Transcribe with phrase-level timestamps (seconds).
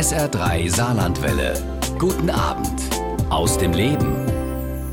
[0.00, 1.52] SR3 Saarlandwelle.
[1.98, 2.80] Guten Abend
[3.28, 4.16] aus dem Leben.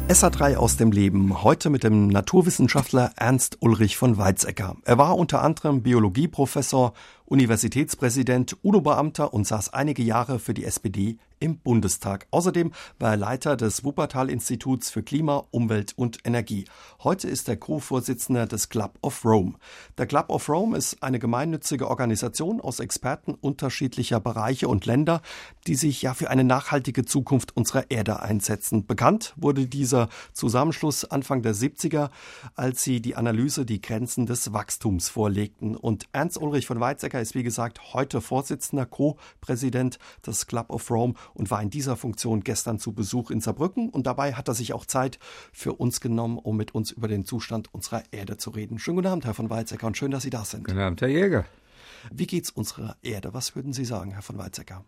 [0.09, 1.43] SA3 aus dem Leben.
[1.43, 4.75] Heute mit dem Naturwissenschaftler Ernst Ulrich von Weizsäcker.
[4.83, 6.91] Er war unter anderem Biologieprofessor,
[7.27, 12.27] Universitätspräsident, UNO-Beamter und saß einige Jahre für die SPD im Bundestag.
[12.31, 16.65] Außerdem war er Leiter des Wuppertal-Instituts für Klima, Umwelt und Energie.
[17.03, 19.53] Heute ist er Co-Vorsitzender des Club of Rome.
[19.97, 25.21] Der Club of Rome ist eine gemeinnützige Organisation aus Experten unterschiedlicher Bereiche und Länder,
[25.67, 28.85] die sich ja für eine nachhaltige Zukunft unserer Erde einsetzen.
[28.87, 32.09] Bekannt wurde dieser Zusammenschluss Anfang der 70er,
[32.55, 35.75] als sie die Analyse die Grenzen des Wachstums vorlegten.
[35.75, 41.13] Und Ernst Ulrich von Weizsäcker ist wie gesagt heute Vorsitzender, Co-Präsident des Club of Rome
[41.33, 43.89] und war in dieser Funktion gestern zu Besuch in Saarbrücken.
[43.89, 45.19] Und dabei hat er sich auch Zeit
[45.51, 48.79] für uns genommen, um mit uns über den Zustand unserer Erde zu reden.
[48.79, 50.65] Schönen guten Abend, Herr von Weizsäcker, und schön, dass Sie da sind.
[50.65, 51.45] Guten Abend, Herr Jäger.
[52.11, 53.33] Wie geht's unserer Erde?
[53.33, 54.83] Was würden Sie sagen, Herr von Weizsäcker?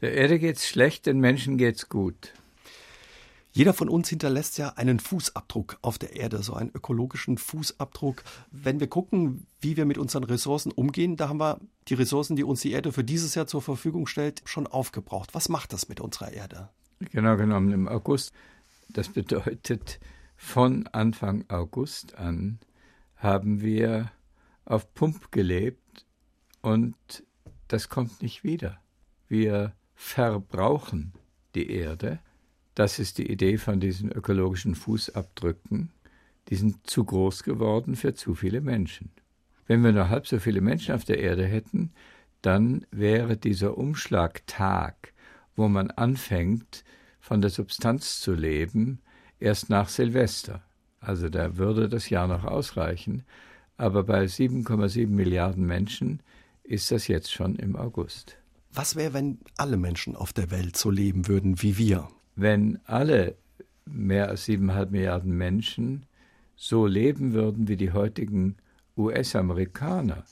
[0.00, 2.32] Der Erde geht's schlecht, den Menschen geht's gut.
[3.58, 8.22] Jeder von uns hinterlässt ja einen Fußabdruck auf der Erde, so einen ökologischen Fußabdruck.
[8.52, 12.44] Wenn wir gucken, wie wir mit unseren Ressourcen umgehen, da haben wir die Ressourcen, die
[12.44, 15.34] uns die Erde für dieses Jahr zur Verfügung stellt, schon aufgebraucht.
[15.34, 16.68] Was macht das mit unserer Erde?
[17.00, 18.30] Genau genommen im August.
[18.90, 19.98] Das bedeutet,
[20.36, 22.60] von Anfang August an
[23.16, 24.12] haben wir
[24.66, 26.06] auf Pump gelebt
[26.62, 26.94] und
[27.66, 28.78] das kommt nicht wieder.
[29.26, 31.12] Wir verbrauchen
[31.56, 32.20] die Erde
[32.78, 35.90] das ist die Idee von diesen ökologischen Fußabdrücken.
[36.48, 39.10] Die sind zu groß geworden für zu viele Menschen.
[39.66, 41.90] Wenn wir nur halb so viele Menschen auf der Erde hätten,
[42.40, 45.12] dann wäre dieser Umschlagtag,
[45.56, 46.84] wo man anfängt,
[47.18, 49.00] von der Substanz zu leben,
[49.40, 50.62] erst nach Silvester.
[51.00, 53.24] Also da würde das Jahr noch ausreichen.
[53.76, 56.22] Aber bei 7,7 Milliarden Menschen
[56.62, 58.38] ist das jetzt schon im August.
[58.72, 62.08] Was wäre, wenn alle Menschen auf der Welt so leben würden wie wir?
[62.38, 63.34] Wenn alle
[63.84, 66.06] mehr als siebeneinhalb Milliarden Menschen
[66.54, 68.56] so leben würden wie die heutigen
[68.96, 70.24] US-Amerikaner,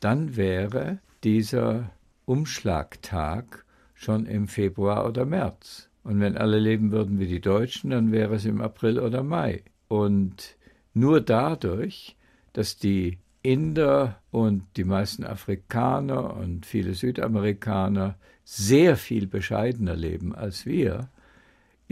[0.00, 1.90] dann wäre dieser
[2.26, 3.64] Umschlagtag
[3.94, 5.88] schon im Februar oder März.
[6.02, 9.62] Und wenn alle leben würden wie die Deutschen, dann wäre es im April oder Mai.
[9.88, 10.56] Und
[10.92, 12.14] nur dadurch,
[12.52, 20.66] dass die Inder und die meisten Afrikaner und viele Südamerikaner sehr viel bescheidener leben als
[20.66, 21.08] wir,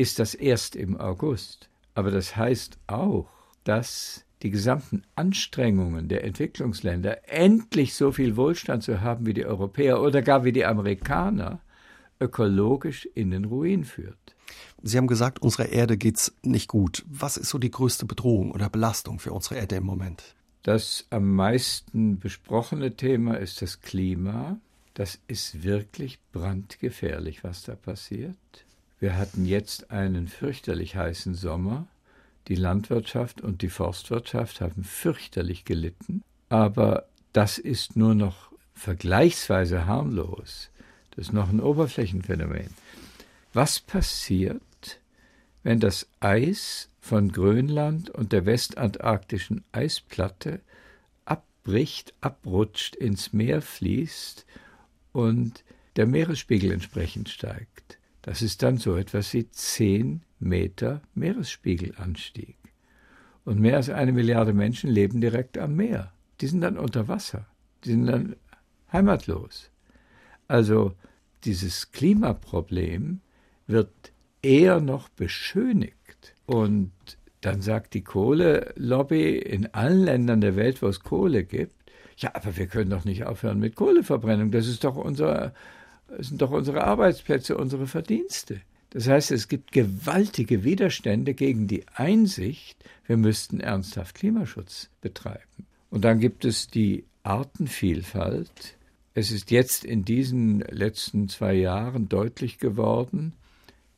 [0.02, 1.68] ist das erst im August.
[1.94, 3.28] Aber das heißt auch,
[3.62, 10.02] dass die gesamten Anstrengungen der Entwicklungsländer, endlich so viel Wohlstand zu haben wie die Europäer
[10.02, 11.60] oder gar wie die Amerikaner,
[12.20, 14.18] ökologisch in den Ruin führt.
[14.82, 17.04] Sie haben gesagt, unserer Erde geht's nicht gut.
[17.08, 20.34] Was ist so die größte Bedrohung oder Belastung für unsere Erde im Moment?
[20.64, 24.58] Das am meisten besprochene Thema ist das Klima.
[24.94, 28.36] Das ist wirklich brandgefährlich, was da passiert.
[29.02, 31.88] Wir hatten jetzt einen fürchterlich heißen Sommer.
[32.46, 36.22] Die Landwirtschaft und die Forstwirtschaft haben fürchterlich gelitten.
[36.50, 40.70] Aber das ist nur noch vergleichsweise harmlos.
[41.10, 42.68] Das ist noch ein Oberflächenphänomen.
[43.52, 45.00] Was passiert,
[45.64, 50.60] wenn das Eis von Grönland und der westantarktischen Eisplatte
[51.24, 54.46] abbricht, abrutscht, ins Meer fließt
[55.10, 55.64] und
[55.96, 57.98] der Meeresspiegel entsprechend steigt?
[58.22, 62.56] Das ist dann so etwas wie zehn Meter Meeresspiegelanstieg.
[63.44, 66.12] Und mehr als eine Milliarde Menschen leben direkt am Meer.
[66.40, 67.46] Die sind dann unter Wasser.
[67.84, 68.36] Die sind dann
[68.92, 69.70] heimatlos.
[70.46, 70.94] Also
[71.44, 73.20] dieses Klimaproblem
[73.66, 74.12] wird
[74.42, 76.36] eher noch beschönigt.
[76.46, 76.92] Und
[77.40, 81.74] dann sagt die Kohlelobby in allen Ländern der Welt, wo es Kohle gibt,
[82.18, 84.52] ja, aber wir können doch nicht aufhören mit Kohleverbrennung.
[84.52, 85.54] Das ist doch unser
[86.18, 88.60] es sind doch unsere Arbeitsplätze, unsere Verdienste.
[88.90, 95.66] Das heißt, es gibt gewaltige Widerstände gegen die Einsicht, wir müssten ernsthaft Klimaschutz betreiben.
[95.90, 98.76] Und dann gibt es die Artenvielfalt.
[99.14, 103.32] Es ist jetzt in diesen letzten zwei Jahren deutlich geworden,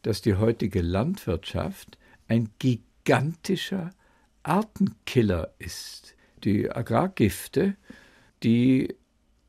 [0.03, 1.99] dass die heutige Landwirtschaft
[2.29, 3.91] ein gigantischer
[4.43, 6.15] Artenkiller ist.
[6.45, 7.77] Die Agrargifte,
[8.43, 8.95] die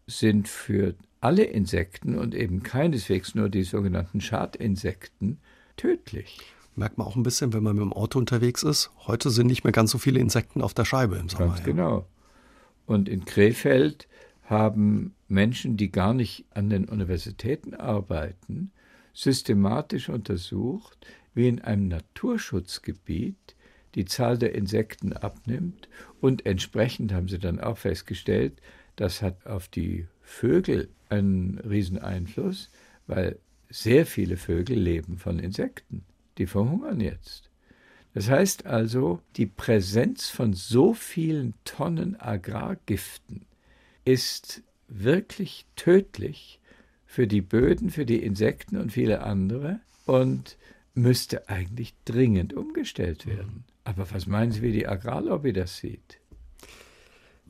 [0.08, 0.96] sind für
[1.26, 5.40] alle Insekten und eben keineswegs nur die sogenannten Schadinsekten
[5.76, 6.40] tödlich.
[6.76, 8.92] Merkt man auch ein bisschen, wenn man mit dem Auto unterwegs ist.
[9.08, 11.48] Heute sind nicht mehr ganz so viele Insekten auf der Scheibe im Sommer.
[11.48, 12.06] Ganz genau.
[12.86, 14.08] Und in Krefeld
[14.44, 18.72] haben Menschen, die gar nicht an den Universitäten arbeiten,
[19.12, 23.56] systematisch untersucht, wie in einem Naturschutzgebiet
[23.96, 25.90] die Zahl der Insekten abnimmt
[26.22, 28.62] und entsprechend haben sie dann auch festgestellt,
[28.96, 32.70] das hat auf die Vögel einen Rieseneinfluss,
[33.08, 33.38] weil
[33.70, 36.04] sehr viele Vögel leben von Insekten.
[36.38, 37.50] Die verhungern jetzt.
[38.14, 43.46] Das heißt also, die Präsenz von so vielen Tonnen Agrargiften
[44.04, 46.60] ist wirklich tödlich
[47.06, 50.58] für die Böden, für die Insekten und viele andere und
[50.94, 53.66] müsste eigentlich dringend umgestellt werden.
[53.84, 56.20] Aber was meinen Sie, wie die Agrarlobby das sieht?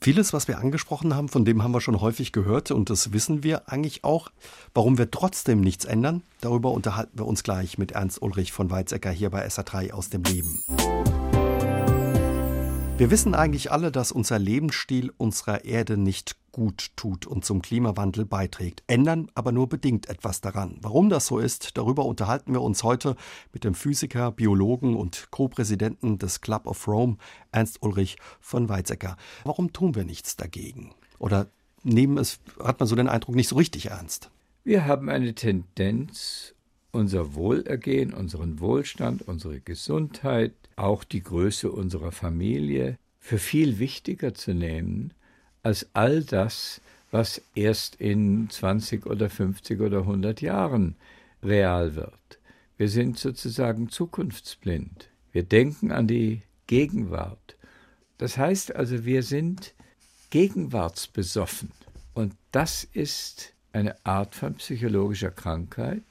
[0.06, 3.42] Vieles, was wir angesprochen haben, von dem haben wir schon häufig gehört und das wissen
[3.42, 4.30] wir eigentlich auch.
[4.76, 9.10] Warum wir trotzdem nichts ändern, darüber unterhalten wir uns gleich mit Ernst Ulrich von Weizsäcker
[9.10, 10.64] hier bei SA3 aus dem Leben.
[12.98, 18.24] Wir wissen eigentlich alle, dass unser Lebensstil unserer Erde nicht gut tut und zum Klimawandel
[18.24, 20.78] beiträgt, ändern aber nur bedingt etwas daran.
[20.80, 23.18] Warum das so ist, darüber unterhalten wir uns heute
[23.52, 27.18] mit dem Physiker, Biologen und Co-Präsidenten des Club of Rome,
[27.52, 29.18] Ernst Ulrich von Weizsäcker.
[29.44, 30.96] Warum tun wir nichts dagegen?
[31.20, 31.48] Oder
[31.84, 34.32] nehmen es, hat man so den Eindruck, nicht so richtig ernst?
[34.64, 36.55] Wir haben eine Tendenz,
[36.96, 44.54] unser Wohlergehen, unseren Wohlstand, unsere Gesundheit, auch die Größe unserer Familie für viel wichtiger zu
[44.54, 45.14] nehmen
[45.62, 46.80] als all das,
[47.12, 50.96] was erst in 20 oder 50 oder 100 Jahren
[51.44, 52.40] real wird.
[52.78, 55.10] Wir sind sozusagen zukunftsblind.
[55.32, 57.58] Wir denken an die Gegenwart.
[58.18, 59.74] Das heißt also, wir sind
[60.30, 61.72] gegenwartsbesoffen.
[62.14, 66.04] Und das ist eine Art von psychologischer Krankheit,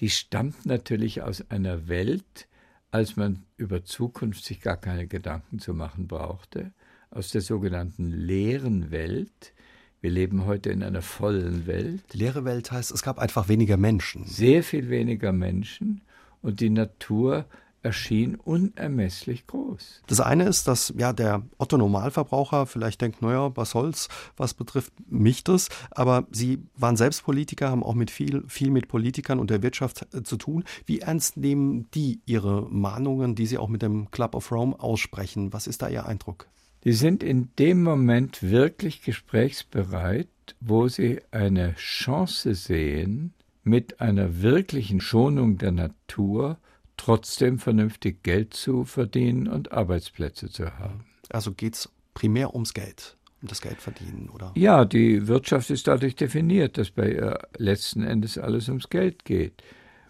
[0.00, 2.48] die stammt natürlich aus einer Welt,
[2.90, 6.72] als man über Zukunft sich gar keine Gedanken zu machen brauchte,
[7.10, 9.52] aus der sogenannten leeren Welt.
[10.00, 12.00] Wir leben heute in einer vollen Welt.
[12.12, 14.24] Die leere Welt heißt, es gab einfach weniger Menschen.
[14.24, 16.00] Sehr viel weniger Menschen
[16.40, 17.44] und die Natur
[17.82, 20.02] erschien unermesslich groß.
[20.06, 24.92] Das eine ist, dass ja der Otto Normalverbraucher vielleicht denkt, naja, was soll's, was betrifft
[25.08, 29.50] mich das, aber Sie waren selbst Politiker, haben auch mit viel, viel mit Politikern und
[29.50, 30.64] der Wirtschaft äh, zu tun.
[30.86, 35.52] Wie ernst nehmen die Ihre Mahnungen, die Sie auch mit dem Club of Rome aussprechen?
[35.52, 36.48] Was ist da Ihr Eindruck?
[36.84, 40.28] Die sind in dem Moment wirklich gesprächsbereit,
[40.60, 46.58] wo sie eine Chance sehen, mit einer wirklichen Schonung der Natur
[47.00, 51.06] trotzdem vernünftig Geld zu verdienen und Arbeitsplätze zu haben.
[51.30, 54.52] Also geht es primär ums Geld, um das Geld verdienen, oder?
[54.54, 59.62] Ja, die Wirtschaft ist dadurch definiert, dass bei ihr letzten Endes alles ums Geld geht.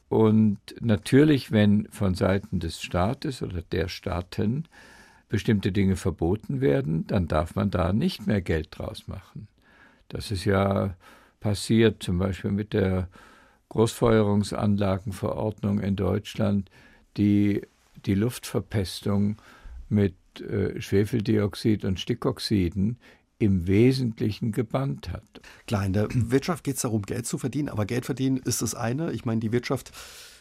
[0.09, 4.65] Und natürlich, wenn von Seiten des Staates oder der Staaten
[5.29, 9.47] bestimmte Dinge verboten werden, dann darf man da nicht mehr Geld draus machen.
[10.09, 10.97] Das ist ja
[11.39, 13.09] passiert, zum Beispiel mit der
[13.71, 16.71] Großfeuerungsanlagenverordnung in Deutschland,
[17.17, 17.63] die
[18.05, 19.37] die Luftverpestung
[19.89, 22.99] mit äh, Schwefeldioxid und Stickoxiden
[23.39, 25.25] im Wesentlichen gebannt hat.
[25.67, 28.75] Klar, in der Wirtschaft geht es darum, Geld zu verdienen, aber Geld verdienen ist das
[28.75, 29.13] eine.
[29.13, 29.93] Ich meine, die Wirtschaft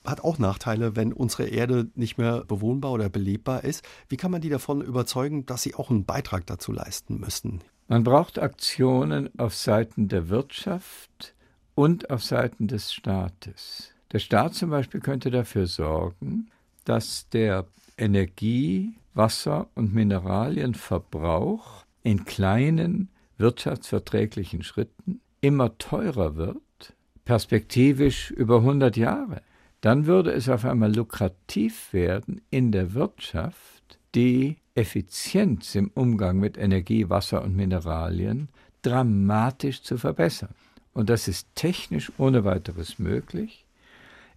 [0.06, 3.84] hat auch Nachteile, wenn unsere Erde nicht mehr bewohnbar oder belebbar ist.
[4.10, 7.62] Wie kann man die davon überzeugen, dass sie auch einen Beitrag dazu leisten müssen?
[7.88, 11.34] Man braucht Aktionen auf Seiten der Wirtschaft,
[11.80, 13.94] und auf Seiten des Staates.
[14.12, 16.50] Der Staat zum Beispiel könnte dafür sorgen,
[16.84, 17.68] dass der
[17.98, 29.42] Energie-, Wasser- und Mineralienverbrauch in kleinen wirtschaftsverträglichen Schritten immer teurer wird, perspektivisch über 100 Jahre.
[29.80, 36.58] Dann würde es auf einmal lukrativ werden, in der Wirtschaft die Effizienz im Umgang mit
[36.58, 38.50] Energie, Wasser und Mineralien
[38.82, 40.54] dramatisch zu verbessern.
[40.94, 43.66] Und das ist technisch ohne weiteres möglich.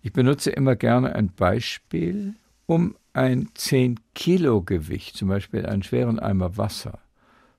[0.02, 2.34] Ich benutze immer gerne ein Beispiel,
[2.66, 6.98] um ein 10 Kilo Gewicht, zum Beispiel einen schweren Eimer Wasser,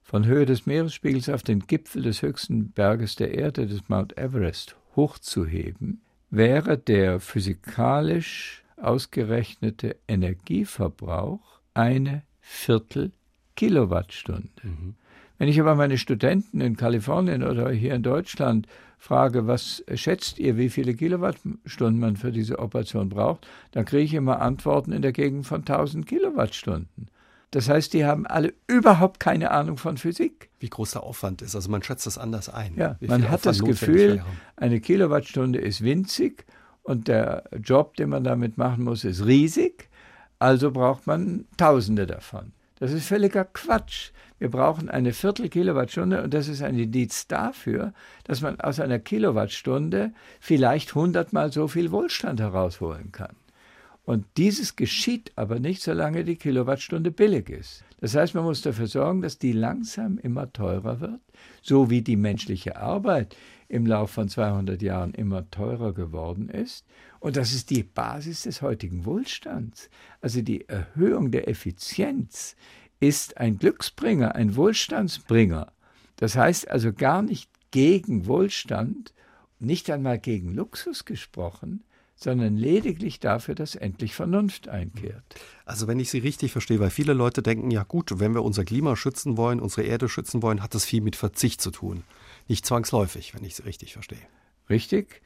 [0.01, 4.75] von Höhe des Meeresspiegels auf den Gipfel des höchsten Berges der Erde, des Mount Everest,
[4.95, 13.12] hochzuheben, wäre der physikalisch ausgerechnete Energieverbrauch eine Viertel
[13.55, 14.50] Kilowattstunde.
[14.63, 14.95] Mhm.
[15.43, 18.65] Wenn ich aber meine Studenten in Kalifornien oder hier in Deutschland
[18.97, 24.13] frage, was schätzt ihr, wie viele Kilowattstunden man für diese Operation braucht, dann kriege ich
[24.13, 27.09] immer Antworten in der Gegend von 1000 Kilowattstunden.
[27.51, 30.50] Das heißt, die haben alle überhaupt keine Ahnung von Physik.
[30.62, 31.55] Wie groß der Aufwand ist.
[31.55, 32.77] Also man schätzt das anders ein.
[32.77, 34.23] Ja, man hat das Gefühl,
[34.55, 36.45] eine Kilowattstunde ist winzig
[36.83, 39.89] und der Job, den man damit machen muss, ist riesig.
[40.39, 42.53] Also braucht man Tausende davon.
[42.83, 44.11] Das ist völliger Quatsch.
[44.39, 47.93] Wir brauchen eine Viertel Kilowattstunde und das ist ein Indiz dafür,
[48.25, 50.11] dass man aus einer Kilowattstunde
[50.41, 53.37] vielleicht hundertmal so viel Wohlstand herausholen kann.
[54.03, 57.85] Und dieses geschieht aber nicht, solange die Kilowattstunde billig ist.
[58.01, 61.21] Das heißt, man muss dafür sorgen, dass die langsam immer teurer wird,
[61.61, 63.37] so wie die menschliche Arbeit
[63.69, 66.85] im Laufe von 200 Jahren immer teurer geworden ist.
[67.23, 69.89] Und das ist die Basis des heutigen Wohlstands.
[70.19, 72.57] Also die Erhöhung der Effizienz
[72.99, 75.71] ist ein Glücksbringer, ein Wohlstandsbringer.
[76.17, 79.13] Das heißt also gar nicht gegen Wohlstand,
[79.57, 81.85] nicht einmal gegen Luxus gesprochen,
[82.17, 85.23] sondern lediglich dafür, dass endlich Vernunft einkehrt.
[85.63, 88.65] Also wenn ich Sie richtig verstehe, weil viele Leute denken, ja gut, wenn wir unser
[88.65, 92.03] Klima schützen wollen, unsere Erde schützen wollen, hat das viel mit Verzicht zu tun.
[92.49, 94.27] Nicht zwangsläufig, wenn ich Sie richtig verstehe.
[94.69, 95.21] Richtig.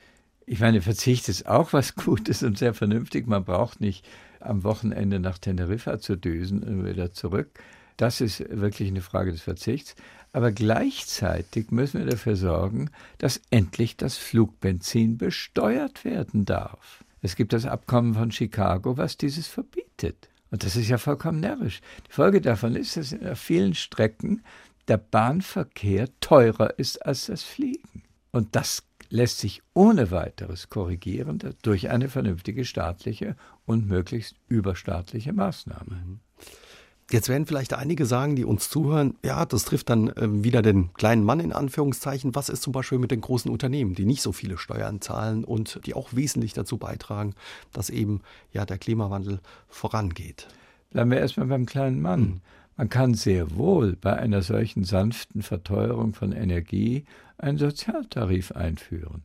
[0.49, 3.27] Ich meine, Verzicht ist auch was Gutes und sehr vernünftig.
[3.27, 4.07] Man braucht nicht
[4.39, 7.59] am Wochenende nach Teneriffa zu düsen und wieder zurück.
[7.97, 9.95] Das ist wirklich eine Frage des Verzichts.
[10.31, 17.03] Aber gleichzeitig müssen wir dafür sorgen, dass endlich das Flugbenzin besteuert werden darf.
[17.21, 20.29] Es gibt das Abkommen von Chicago, was dieses verbietet.
[20.49, 21.81] Und das ist ja vollkommen närrisch.
[22.07, 24.43] Die Folge davon ist, dass auf vielen Strecken
[24.87, 28.03] der Bahnverkehr teurer ist als das Fliegen.
[28.31, 33.35] Und das lässt sich ohne weiteres korrigieren durch eine vernünftige staatliche
[33.65, 35.95] und möglichst überstaatliche Maßnahme.
[36.05, 36.19] Mhm.
[37.09, 40.93] Jetzt werden vielleicht einige sagen, die uns zuhören, ja, das trifft dann äh, wieder den
[40.93, 42.35] kleinen Mann in Anführungszeichen.
[42.35, 45.79] Was ist zum Beispiel mit den großen Unternehmen, die nicht so viele Steuern zahlen und
[45.85, 47.33] die auch wesentlich dazu beitragen,
[47.71, 48.19] dass eben
[48.51, 50.49] ja der Klimawandel vorangeht?
[50.89, 52.21] Bleiben wir erstmal beim kleinen Mann.
[52.21, 52.41] Mhm.
[52.75, 57.05] Man kann sehr wohl bei einer solchen sanften Verteuerung von Energie
[57.38, 59.24] einen Sozialtarif einführen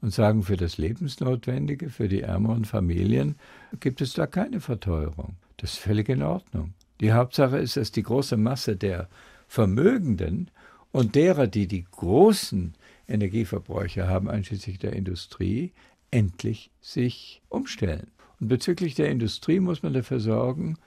[0.00, 3.36] und sagen, für das Lebensnotwendige, für die ärmeren Familien
[3.80, 5.36] gibt es da keine Verteuerung.
[5.58, 6.74] Das ist völlig in Ordnung.
[7.00, 9.08] Die Hauptsache ist, dass die große Masse der
[9.46, 10.50] Vermögenden
[10.90, 12.74] und derer, die die großen
[13.08, 15.72] Energieverbräuche haben, einschließlich der Industrie,
[16.10, 18.10] endlich sich umstellen.
[18.40, 20.78] Und bezüglich der Industrie muss man dafür sorgen,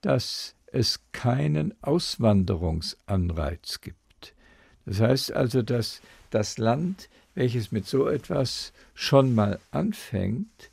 [0.00, 4.03] dass es keinen Auswanderungsanreiz gibt.
[4.86, 6.00] Das heißt also, dass
[6.30, 10.70] das Land, welches mit so etwas schon mal anfängt,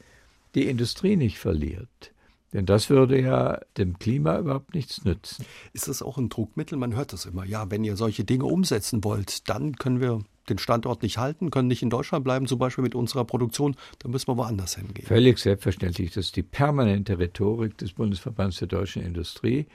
[0.55, 2.11] die Industrie nicht verliert.
[2.53, 5.45] Denn das würde ja dem Klima überhaupt nichts nützen.
[5.71, 6.77] Ist das auch ein Druckmittel?
[6.77, 7.45] Man hört das immer.
[7.45, 11.69] Ja, wenn ihr solche Dinge umsetzen wollt, dann können wir den Standort nicht halten, können
[11.69, 15.05] nicht in Deutschland bleiben, zum Beispiel mit unserer Produktion, dann müssen wir woanders hingehen.
[15.05, 16.11] Völlig selbstverständlich.
[16.11, 19.67] Das ist die permanente Rhetorik des Bundesverbands der deutschen Industrie.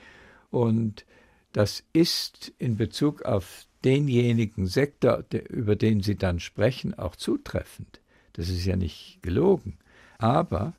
[0.51, 1.05] Und
[1.53, 8.01] das ist in Bezug auf denjenigen Sektor, über den Sie dann sprechen, auch zutreffend.
[8.33, 9.77] Das ist ja nicht gelogen.
[10.17, 10.73] Aber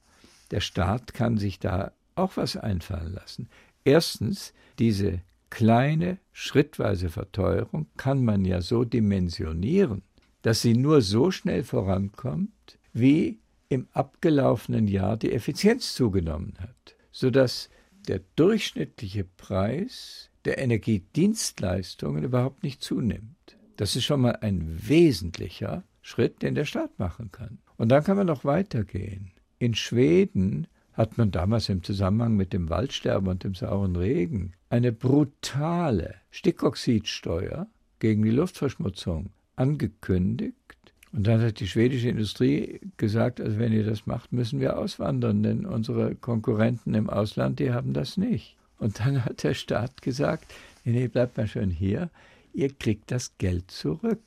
[0.50, 3.48] der Staat kann sich da auch was einfallen lassen.
[3.82, 10.02] Erstens, diese kleine schrittweise Verteuerung kann man ja so dimensionieren,
[10.42, 13.38] dass sie nur so schnell vorankommt, wie
[13.70, 17.70] im abgelaufenen Jahr die Effizienz zugenommen hat, sodass
[18.06, 23.58] der durchschnittliche Preis der Energiedienstleistungen überhaupt nicht zunimmt.
[23.76, 27.58] Das ist schon mal ein wesentlicher Schritt, den der Staat machen kann.
[27.76, 29.30] Und dann kann man noch weitergehen.
[29.58, 34.90] In Schweden hat man damals im Zusammenhang mit dem Waldsterben und dem sauren Regen eine
[34.90, 37.66] brutale Stickoxidsteuer
[37.98, 40.54] gegen die Luftverschmutzung angekündigt.
[41.12, 45.42] Und dann hat die schwedische Industrie gesagt, also wenn ihr das macht, müssen wir auswandern,
[45.42, 48.57] denn unsere Konkurrenten im Ausland, die haben das nicht.
[48.78, 50.52] Und dann hat der Staat gesagt,
[50.84, 52.10] nee, nee, bleibt mal schön hier,
[52.52, 54.20] ihr kriegt das Geld zurück.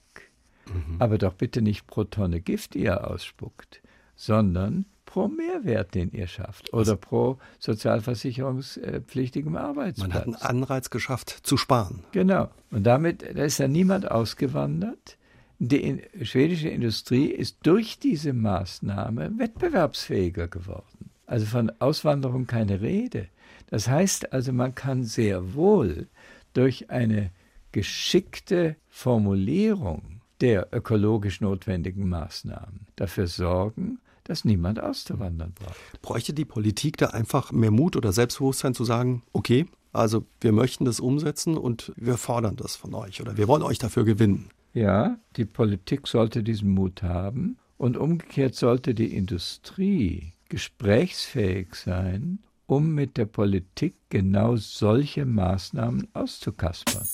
[0.68, 0.98] Mhm.
[1.00, 3.82] Aber doch bitte nicht pro Tonne Gift, die ihr ausspuckt,
[4.16, 10.08] sondern pro Mehrwert, den ihr schafft oder pro sozialversicherungspflichtigem Arbeitsplatz.
[10.08, 12.04] Man hat einen Anreiz geschafft, zu sparen.
[12.14, 12.50] Genau.
[12.70, 15.18] Und damit da ist ja niemand ausgewandert.
[15.60, 21.12] Die schwedische Industrie ist durch diese Maßnahme wettbewerbsfähiger geworden.
[21.28, 23.28] Also von Auswanderung keine Rede.
[23.72, 26.08] Das heißt also, man kann sehr wohl
[26.54, 27.32] durch eine
[27.72, 36.02] geschickte Formulierung der ökologisch notwendigen Maßnahmen dafür sorgen, dass niemand auszuwandern braucht.
[36.02, 40.86] Bräuchte die Politik da einfach mehr Mut oder Selbstbewusstsein zu sagen, okay, also wir möchten
[40.86, 44.50] das umsetzen und wir fordern das von euch oder wir wollen euch dafür gewinnen?
[44.74, 52.94] Ja, die Politik sollte diesen Mut haben und umgekehrt sollte die Industrie gesprächsfähig sein, um
[52.94, 57.08] mit der Politik genau solche Maßnahmen auszukaspern.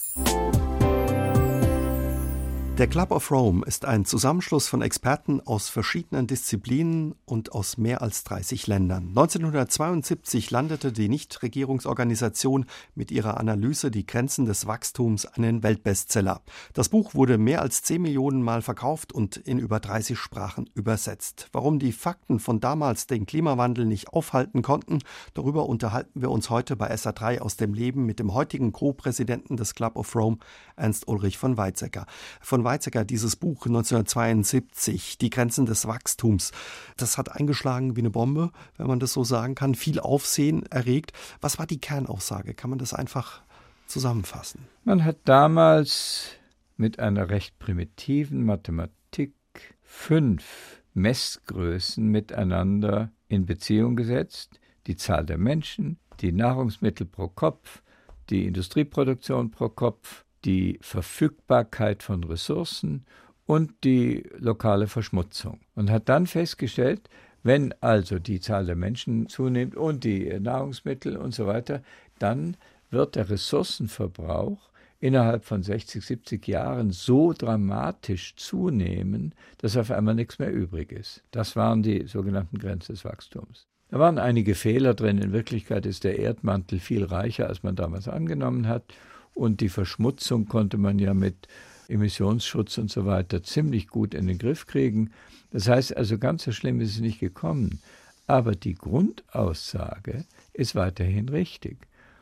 [2.77, 8.03] Der Club of Rome ist ein Zusammenschluss von Experten aus verschiedenen Disziplinen und aus mehr
[8.03, 9.07] als 30 Ländern.
[9.07, 16.43] 1972 landete die Nichtregierungsorganisation mit ihrer Analyse Die Grenzen des Wachstums einen Weltbestseller.
[16.73, 21.49] Das Buch wurde mehr als 10 Millionen Mal verkauft und in über 30 Sprachen übersetzt.
[21.53, 24.99] Warum die Fakten von damals den Klimawandel nicht aufhalten konnten,
[25.33, 29.73] darüber unterhalten wir uns heute bei SA3 aus dem Leben mit dem heutigen Co-Präsidenten des
[29.73, 30.37] Club of Rome,
[30.75, 32.05] Ernst Ulrich von Weizsäcker.
[32.39, 36.51] Von Weizsäcker, dieses Buch 1972, Die Grenzen des Wachstums,
[36.97, 41.13] das hat eingeschlagen wie eine Bombe, wenn man das so sagen kann, viel Aufsehen erregt.
[41.41, 42.53] Was war die Kernaussage?
[42.53, 43.41] Kann man das einfach
[43.87, 44.67] zusammenfassen?
[44.83, 46.31] Man hat damals
[46.75, 49.33] mit einer recht primitiven Mathematik
[49.81, 54.59] fünf Messgrößen miteinander in Beziehung gesetzt.
[54.87, 57.81] Die Zahl der Menschen, die Nahrungsmittel pro Kopf,
[58.29, 63.05] die Industrieproduktion pro Kopf, die Verfügbarkeit von Ressourcen
[63.45, 65.59] und die lokale Verschmutzung.
[65.75, 67.09] Und hat dann festgestellt,
[67.43, 71.81] wenn also die Zahl der Menschen zunimmt und die Nahrungsmittel und so weiter,
[72.19, 72.57] dann
[72.89, 80.39] wird der Ressourcenverbrauch innerhalb von 60, 70 Jahren so dramatisch zunehmen, dass auf einmal nichts
[80.39, 81.23] mehr übrig ist.
[81.31, 83.67] Das waren die sogenannten Grenzen des Wachstums.
[83.89, 85.17] Da waren einige Fehler drin.
[85.19, 88.83] In Wirklichkeit ist der Erdmantel viel reicher, als man damals angenommen hat.
[89.37, 91.47] Und die Verschmutzung konnte man ja mit
[91.87, 95.11] Emissionsschutz und so weiter ziemlich gut in den Griff kriegen.
[95.51, 97.79] Das heißt also, ganz so schlimm ist es nicht gekommen.
[98.25, 101.77] Aber die Grundaussage ist weiterhin richtig.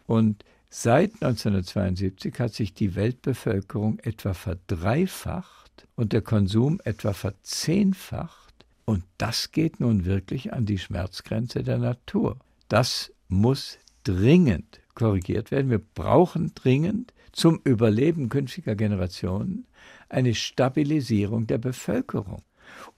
[0.05, 8.53] Und seit 1972 hat sich die Weltbevölkerung etwa verdreifacht und der Konsum etwa verzehnfacht.
[8.83, 12.37] Und das geht nun wirklich an die Schmerzgrenze der Natur.
[12.67, 15.69] Das muss dringend korrigiert werden.
[15.69, 19.65] Wir brauchen dringend zum Überleben künftiger Generationen
[20.09, 22.41] eine Stabilisierung der Bevölkerung.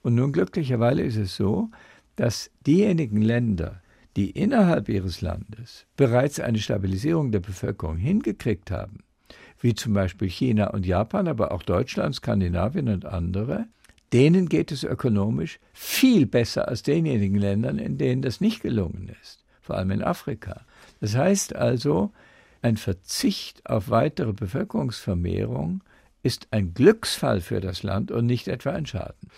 [0.02, 1.70] Und nun glücklicherweise ist es so,
[2.16, 3.82] dass diejenigen Länder,
[4.16, 9.00] die innerhalb ihres Landes bereits eine Stabilisierung der Bevölkerung hingekriegt haben,
[9.60, 13.66] wie zum Beispiel China und Japan, aber auch Deutschland, Skandinavien und andere,
[14.12, 19.44] denen geht es ökonomisch viel besser als denjenigen Ländern, in denen das nicht gelungen ist,
[19.60, 20.62] vor allem in Afrika.
[21.00, 22.12] Das heißt also,
[22.62, 25.82] ein Verzicht auf weitere Bevölkerungsvermehrung
[26.22, 29.28] ist ein Glücksfall für das Land und nicht etwa ein Schaden.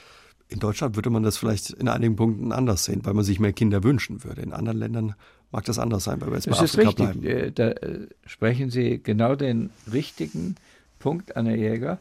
[0.48, 3.52] In Deutschland würde man das vielleicht in einigen Punkten anders sehen, weil man sich mehr
[3.52, 4.42] Kinder wünschen würde.
[4.42, 5.14] In anderen Ländern
[5.52, 7.20] mag das anders sein, weil wir jetzt das bei Afrika richtig.
[7.22, 7.24] bleiben.
[7.24, 10.56] Äh, da äh, sprechen Sie genau den richtigen
[10.98, 11.98] Punkt, Anna Jäger.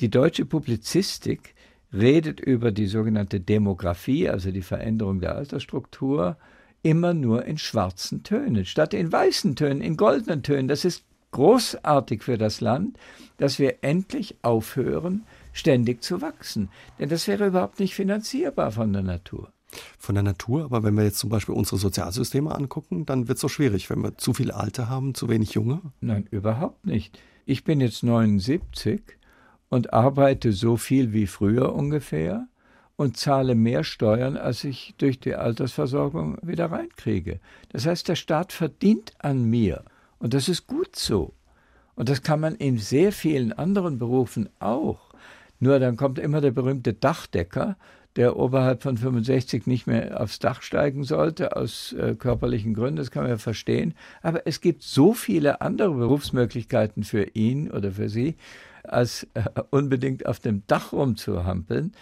[0.00, 1.54] Die deutsche Publizistik
[1.92, 6.36] redet über die sogenannte Demografie, also die Veränderung der Altersstruktur,
[6.82, 10.68] immer nur in schwarzen Tönen, statt in weißen Tönen, in goldenen Tönen.
[10.68, 12.98] Das ist großartig für das Land,
[13.36, 16.70] dass wir endlich aufhören, ständig zu wachsen.
[16.98, 19.52] Denn das wäre überhaupt nicht finanzierbar von der Natur.
[19.98, 23.42] Von der Natur, aber wenn wir jetzt zum Beispiel unsere Sozialsysteme angucken, dann wird es
[23.42, 25.80] so schwierig, wenn wir zu viele Alte haben, zu wenig Junge.
[26.00, 27.18] Nein, überhaupt nicht.
[27.44, 29.02] Ich bin jetzt 79
[29.68, 32.48] und arbeite so viel wie früher ungefähr
[32.98, 37.38] und zahle mehr Steuern, als ich durch die Altersversorgung wieder reinkriege.
[37.68, 39.84] Das heißt, der Staat verdient an mir
[40.18, 41.32] und das ist gut so.
[41.94, 45.14] Und das kann man in sehr vielen anderen Berufen auch.
[45.60, 47.76] Nur dann kommt immer der berühmte Dachdecker,
[48.16, 53.12] der oberhalb von 65 nicht mehr aufs Dach steigen sollte, aus äh, körperlichen Gründen, das
[53.12, 53.94] kann man ja verstehen.
[54.22, 58.34] Aber es gibt so viele andere Berufsmöglichkeiten für ihn oder für sie,
[58.82, 61.92] als äh, unbedingt auf dem Dach rumzuhampeln,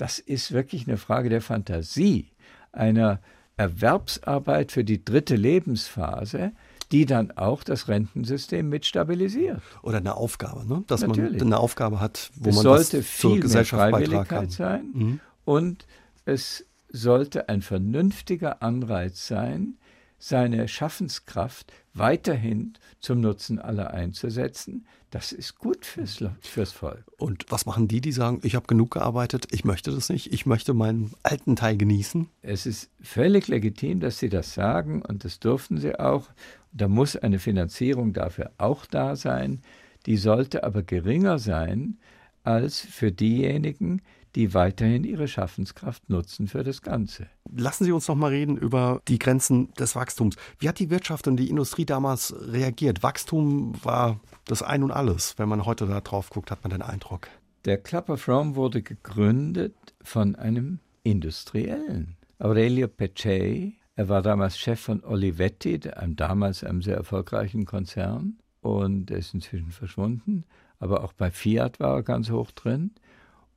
[0.00, 2.32] das ist wirklich eine Frage der Fantasie,
[2.72, 3.20] einer
[3.58, 6.52] Erwerbsarbeit für die dritte Lebensphase,
[6.90, 9.60] die dann auch das Rentensystem mit stabilisiert.
[9.82, 10.84] Oder eine Aufgabe, ne?
[10.86, 11.38] dass Natürlich.
[11.38, 14.84] man eine Aufgabe hat, wo es man sollte was viel zur Gesellschaft mehr Freiwilligkeit sein
[14.92, 15.20] mhm.
[15.44, 15.86] und
[16.24, 19.74] es sollte ein vernünftiger Anreiz sein,
[20.20, 24.86] seine Schaffenskraft weiterhin zum Nutzen aller einzusetzen.
[25.10, 27.04] Das ist gut fürs, fürs Volk.
[27.16, 30.46] Und was machen die, die sagen, ich habe genug gearbeitet, ich möchte das nicht, ich
[30.46, 32.28] möchte meinen alten Teil genießen?
[32.42, 36.28] Es ist völlig legitim, dass sie das sagen und das durften sie auch.
[36.70, 39.62] Da muss eine Finanzierung dafür auch da sein.
[40.06, 41.98] Die sollte aber geringer sein
[42.44, 44.19] als für diejenigen, die
[44.54, 47.26] weiterhin ihre Schaffenskraft nutzen für das Ganze.
[47.54, 50.36] Lassen Sie uns noch mal reden über die Grenzen des Wachstums.
[50.58, 53.02] Wie hat die Wirtschaft und die Industrie damals reagiert?
[53.02, 55.34] Wachstum war das Ein und Alles.
[55.38, 57.28] Wenn man heute da drauf guckt, hat man den Eindruck.
[57.64, 62.16] Der Club of Rome wurde gegründet von einem Industriellen.
[62.38, 69.10] Aurelio Pecei, er war damals Chef von Olivetti, einem damals einem sehr erfolgreichen Konzern, und
[69.10, 70.44] er ist inzwischen verschwunden.
[70.78, 72.92] Aber auch bei Fiat war er ganz hoch drin.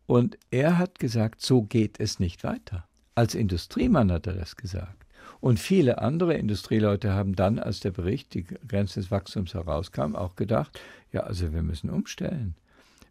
[0.05, 2.87] Und er hat gesagt, so geht es nicht weiter.
[3.15, 5.03] Als Industriemann hat er das gesagt.
[5.39, 10.35] Und viele andere Industrieleute haben dann, als der Bericht die Grenzen des Wachstums herauskam, auch
[10.35, 10.79] gedacht,
[11.11, 12.55] ja, also wir müssen umstellen.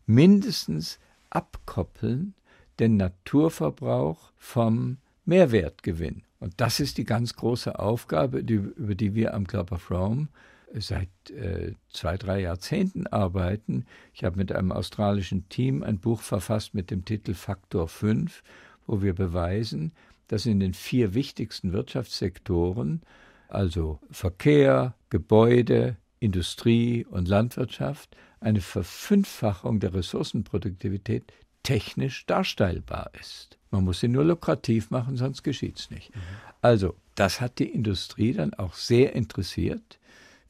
[0.07, 0.99] Mindestens
[1.31, 2.35] abkoppeln
[2.79, 6.23] den Naturverbrauch vom Mehrwertgewinn.
[6.41, 10.29] Und das ist die ganz große Aufgabe, die, über die wir am Club of Rome
[10.75, 13.85] seit äh, zwei, drei Jahrzehnten arbeiten.
[14.15, 18.43] Ich habe mit einem australischen Team ein Buch verfasst mit dem Titel Faktor 5,
[18.87, 19.93] wo wir beweisen,
[20.29, 23.03] dass in den vier wichtigsten Wirtschaftssektoren,
[23.49, 31.33] also Verkehr, Gebäude, Industrie und Landwirtschaft, eine Verfünffachung der Ressourcenproduktivität
[31.63, 33.59] technisch darstellbar ist.
[33.71, 36.15] Man muss sie nur lukrativ machen, sonst geschieht es nicht.
[36.15, 36.21] Mhm.
[36.61, 39.99] Also, das hat die Industrie dann auch sehr interessiert.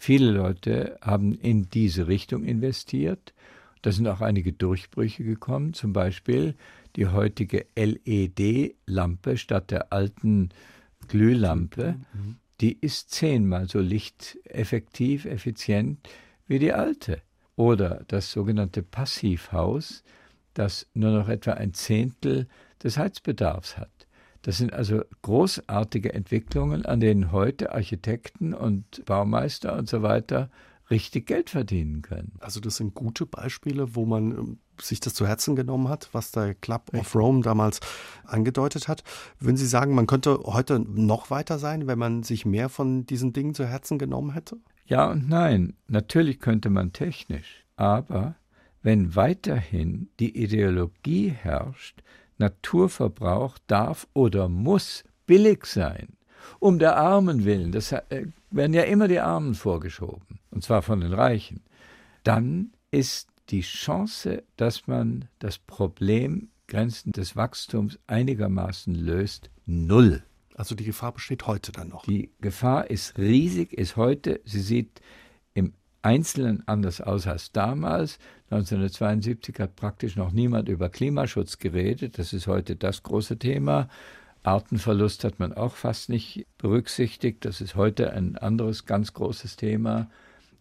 [0.04, 3.32] Viele Leute haben in diese Richtung investiert.
[3.82, 6.56] Da sind auch einige Durchbrüche gekommen, zum Beispiel
[6.96, 10.48] die heutige LED-Lampe statt der alten
[11.06, 12.00] Glühlampe.
[12.14, 12.38] Mhm.
[12.60, 16.00] Die ist zehnmal so lichteffektiv, effizient
[16.48, 17.22] wie die alte.
[17.54, 20.02] Oder das sogenannte Passivhaus,
[20.52, 22.48] das nur noch etwa ein Zehntel
[22.82, 23.91] des Heizbedarfs hat.
[24.42, 30.50] Das sind also großartige Entwicklungen, an denen heute Architekten und Baumeister und so weiter
[30.90, 32.32] richtig Geld verdienen können.
[32.40, 36.32] Also das sind gute Beispiele, wo man ähm, sich das zu Herzen genommen hat, was
[36.32, 37.80] der Club of Rome damals
[38.24, 39.02] angedeutet hat.
[39.38, 43.32] Würden Sie sagen, man könnte heute noch weiter sein, wenn man sich mehr von diesen
[43.32, 44.58] Dingen zu Herzen genommen hätte?
[44.84, 45.74] Ja und nein.
[45.86, 48.34] Natürlich könnte man technisch, aber
[48.82, 52.02] wenn weiterhin die Ideologie herrscht,
[52.42, 56.08] Naturverbrauch darf oder muss billig sein,
[56.58, 61.00] um der Armen willen, das äh, werden ja immer die Armen vorgeschoben, und zwar von
[61.00, 61.62] den Reichen,
[62.24, 70.22] dann ist die Chance, dass man das Problem Grenzen des Wachstums einigermaßen löst, null.
[70.54, 72.04] Also die Gefahr besteht heute dann noch.
[72.04, 75.00] Die Gefahr ist riesig, ist heute, sie sieht
[75.54, 78.18] im Einzelnen anders aus als damals.
[78.52, 82.18] 1972 hat praktisch noch niemand über Klimaschutz geredet.
[82.18, 83.88] Das ist heute das große Thema.
[84.42, 87.44] Artenverlust hat man auch fast nicht berücksichtigt.
[87.44, 90.10] Das ist heute ein anderes ganz großes Thema.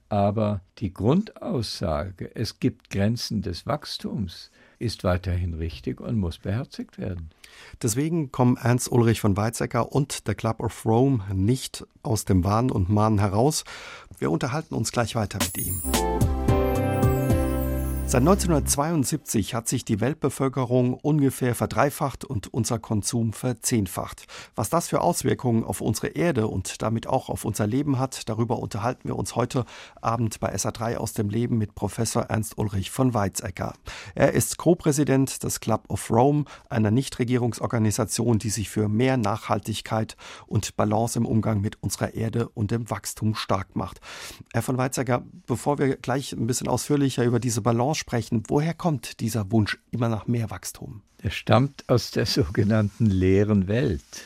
[0.07, 7.29] Aber die Grundaussage, es gibt Grenzen des Wachstums, ist weiterhin richtig und muss beherzigt werden.
[7.81, 12.71] Deswegen kommen Ernst Ulrich von Weizsäcker und der Club of Rome nicht aus dem Wahn
[12.71, 13.63] und Mahn heraus.
[14.17, 15.81] Wir unterhalten uns gleich weiter mit ihm.
[18.11, 24.27] Seit 1972 hat sich die Weltbevölkerung ungefähr verdreifacht und unser Konsum verzehnfacht.
[24.53, 28.59] Was das für Auswirkungen auf unsere Erde und damit auch auf unser Leben hat, darüber
[28.59, 29.63] unterhalten wir uns heute
[30.01, 33.75] Abend bei SA3 aus dem Leben mit Professor Ernst Ulrich von Weizsäcker.
[34.13, 40.75] Er ist Co-Präsident des Club of Rome, einer Nichtregierungsorganisation, die sich für mehr Nachhaltigkeit und
[40.75, 44.01] Balance im Umgang mit unserer Erde und dem Wachstum stark macht.
[44.51, 48.43] Herr von Weizsäcker, bevor wir gleich ein bisschen ausführlicher über diese Balance sprechen.
[48.47, 51.01] Woher kommt dieser Wunsch immer nach mehr Wachstum?
[51.23, 54.25] Er stammt aus der sogenannten leeren Welt,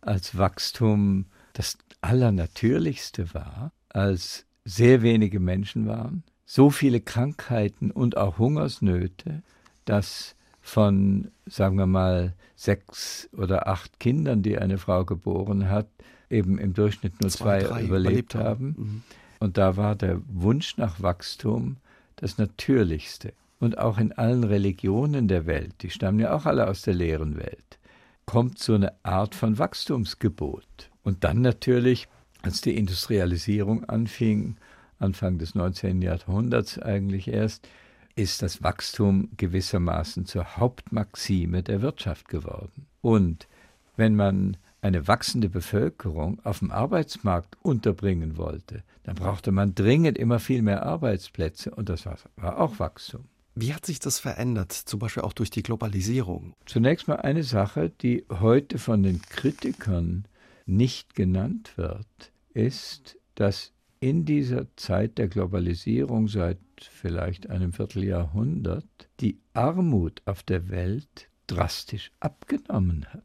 [0.00, 8.38] als Wachstum das Allernatürlichste war, als sehr wenige Menschen waren, so viele Krankheiten und auch
[8.38, 9.42] Hungersnöte,
[9.84, 15.88] dass von, sagen wir mal, sechs oder acht Kindern, die eine Frau geboren hat,
[16.28, 18.66] eben im Durchschnitt nur zwei, zwei überlebt, überlebt, haben.
[18.76, 19.02] Mhm.
[19.40, 21.76] Und da war der Wunsch nach Wachstum
[22.20, 23.32] das Natürlichste.
[23.58, 27.36] Und auch in allen Religionen der Welt, die stammen ja auch alle aus der leeren
[27.36, 27.78] Welt,
[28.24, 30.90] kommt so eine Art von Wachstumsgebot.
[31.02, 32.08] Und dann natürlich,
[32.42, 34.56] als die Industrialisierung anfing,
[34.98, 36.00] Anfang des 19.
[36.02, 37.68] Jahrhunderts eigentlich erst,
[38.16, 42.86] ist das Wachstum gewissermaßen zur Hauptmaxime der Wirtschaft geworden.
[43.00, 43.48] Und
[43.96, 50.38] wenn man eine wachsende Bevölkerung auf dem Arbeitsmarkt unterbringen wollte, dann brauchte man dringend immer
[50.38, 53.26] viel mehr Arbeitsplätze und das war, war auch Wachstum.
[53.54, 56.54] Wie hat sich das verändert, zum Beispiel auch durch die Globalisierung?
[56.66, 60.24] Zunächst mal eine Sache, die heute von den Kritikern
[60.66, 68.86] nicht genannt wird, ist, dass in dieser Zeit der Globalisierung seit vielleicht einem Vierteljahrhundert
[69.20, 73.24] die Armut auf der Welt drastisch abgenommen hat.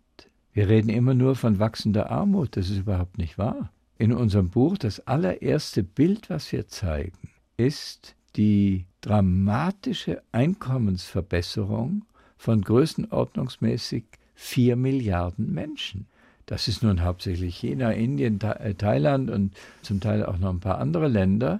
[0.55, 3.73] Wir reden immer nur von wachsender Armut, das ist überhaupt nicht wahr.
[3.97, 12.05] In unserem Buch, das allererste Bild, was wir zeigen, ist die dramatische Einkommensverbesserung
[12.37, 16.07] von größenordnungsmäßig vier Milliarden Menschen.
[16.45, 20.77] Das ist nun hauptsächlich China, Indien, äh, Thailand und zum Teil auch noch ein paar
[20.77, 21.59] andere Länder.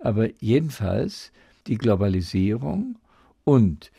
[0.00, 1.32] Aber jedenfalls
[1.66, 2.96] die Globalisierung
[3.44, 3.90] und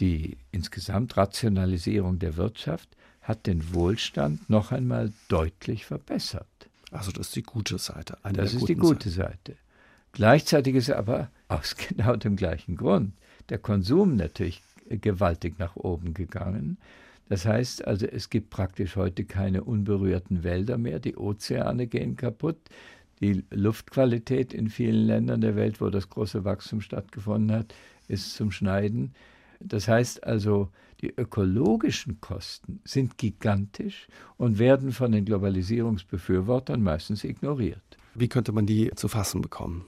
[0.00, 2.88] die insgesamt Rationalisierung der Wirtschaft
[3.22, 6.46] hat den Wohlstand noch einmal deutlich verbessert.
[6.90, 8.18] Also das ist die gute Seite.
[8.22, 9.52] das ist die gute Seite.
[9.52, 9.56] Seite.
[10.12, 13.14] Gleichzeitig ist aber aus genau dem gleichen Grund
[13.48, 16.78] der Konsum natürlich gewaltig nach oben gegangen.
[17.28, 22.58] Das heißt also, es gibt praktisch heute keine unberührten Wälder mehr, die Ozeane gehen kaputt,
[23.20, 27.74] Die Luftqualität in vielen Ländern der Welt, wo das große Wachstum stattgefunden hat,
[28.08, 29.14] ist zum Schneiden.
[29.60, 30.70] Das heißt also,
[31.02, 37.82] die ökologischen Kosten sind gigantisch und werden von den Globalisierungsbefürwortern meistens ignoriert.
[38.14, 39.84] Wie könnte man die zu fassen bekommen?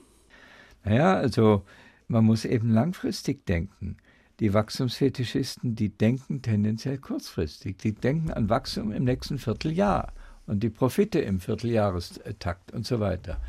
[0.83, 1.63] Naja, also
[2.07, 3.97] man muss eben langfristig denken.
[4.41, 7.77] Die Wachstumsfetischisten, die denken tendenziell kurzfristig.
[7.77, 10.11] Die denken an Wachstum im nächsten Vierteljahr
[10.45, 13.41] und die Profite im Vierteljahrestakt und so weiter.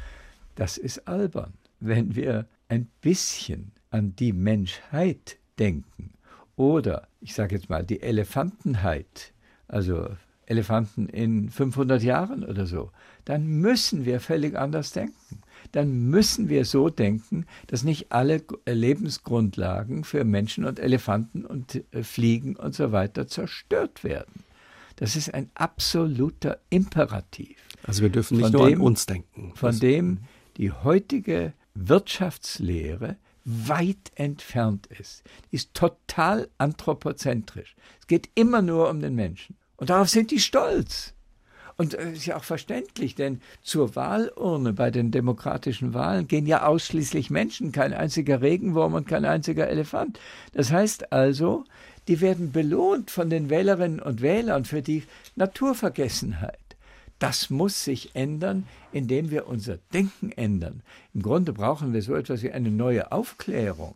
[0.55, 1.55] Das ist albern.
[1.81, 6.16] Wenn wir ein bisschen an die Menschheit denken
[6.57, 9.33] oder, ich sage jetzt mal, die Elefantenheit,
[9.69, 10.09] also
[10.47, 12.91] Elefanten in 500 Jahren oder so,
[13.25, 15.43] dann müssen wir völlig anders denken.
[15.73, 22.03] Dann müssen wir so denken, dass nicht alle Lebensgrundlagen für Menschen und Elefanten und äh,
[22.03, 24.45] Fliegen und so weiter zerstört werden.
[24.95, 27.59] Das ist ein absoluter Imperativ.
[27.83, 29.53] Also wir dürfen nicht nur dem, an uns denken.
[29.55, 30.21] Von dem
[30.57, 33.17] die heutige Wirtschaftslehre
[33.47, 35.23] weit entfernt ist.
[35.51, 37.77] Ist total anthropozentrisch.
[38.01, 39.57] Es geht immer nur um den Menschen.
[39.77, 41.15] Und darauf sind die stolz.
[41.77, 46.47] Und es äh, ist ja auch verständlich, denn zur Wahlurne bei den demokratischen Wahlen gehen
[46.47, 50.19] ja ausschließlich Menschen, kein einziger Regenwurm und kein einziger Elefant.
[50.53, 51.65] Das heißt also,
[52.09, 55.05] die werden belohnt von den Wählerinnen und Wählern für die
[55.35, 56.59] Naturvergessenheit.
[57.19, 60.83] Das muss sich ändern, indem wir unser Denken ändern.
[61.15, 63.95] Im Grunde brauchen wir so etwas wie eine neue Aufklärung,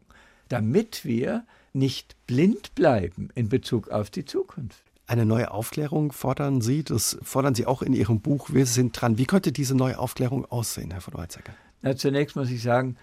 [0.48, 4.83] damit wir nicht blind bleiben in Bezug auf die Zukunft.
[5.06, 9.18] Eine neue Aufklärung fordern Sie, das fordern Sie auch in Ihrem Buch Wir sind dran.
[9.18, 11.52] Wie könnte diese neue Aufklärung aussehen, Herr von Weizsäcker?
[11.83, 12.96] Na, zunächst muss ich sagen,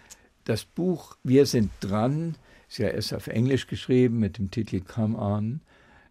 [0.45, 2.36] das Buch Wir sind dran
[2.69, 5.62] ist ja erst auf Englisch geschrieben mit dem Titel Come On.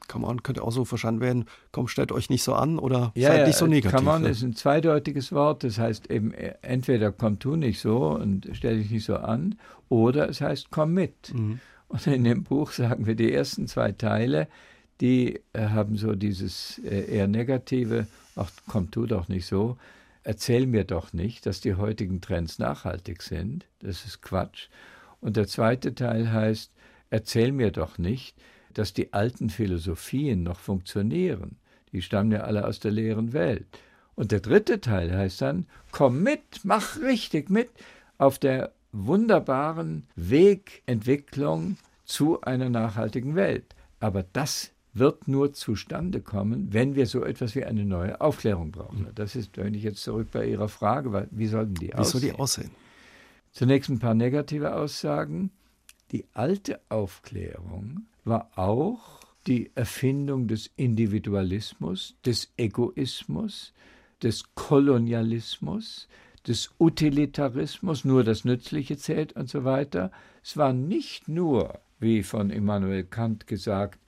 [0.08, 3.28] Come on könnte auch so verstanden werden, komm, stellt euch nicht so an oder ja,
[3.28, 3.98] seid nicht so negativ.
[3.98, 8.10] Come on ist ein zweideutiges Wort, das heißt eben äh, entweder komm tu nicht so
[8.10, 9.56] und stell dich nicht so an
[9.88, 11.32] oder es heißt komm mit.
[11.34, 11.60] Mhm.
[11.88, 14.48] Und in dem Buch sagen wir die ersten zwei Teile,
[15.00, 19.76] die äh, haben so dieses äh, eher negative, ach komm tu doch nicht so,
[20.22, 24.68] erzähl mir doch nicht, dass die heutigen Trends nachhaltig sind, das ist Quatsch.
[25.20, 26.72] Und der zweite Teil heißt,
[27.10, 28.36] erzähl mir doch nicht,
[28.76, 31.56] dass die alten Philosophien noch funktionieren.
[31.92, 33.66] Die stammen ja alle aus der leeren Welt.
[34.14, 37.70] Und der dritte Teil heißt dann, komm mit, mach richtig mit
[38.18, 43.74] auf der wunderbaren Wegentwicklung zu einer nachhaltigen Welt.
[43.98, 49.06] Aber das wird nur zustande kommen, wenn wir so etwas wie eine neue Aufklärung brauchen.
[49.14, 52.22] Das ist, wenn ich jetzt zurück bei Ihrer Frage, wie sollten die aussehen?
[52.22, 52.70] Wie soll die aussehen?
[53.52, 55.50] Zunächst ein paar negative Aussagen.
[56.12, 63.72] Die alte Aufklärung war auch die Erfindung des Individualismus, des Egoismus,
[64.22, 66.08] des Kolonialismus,
[66.46, 70.10] des Utilitarismus, nur das Nützliche zählt und so weiter.
[70.42, 74.00] Es war nicht nur, wie von Immanuel Kant gesagt,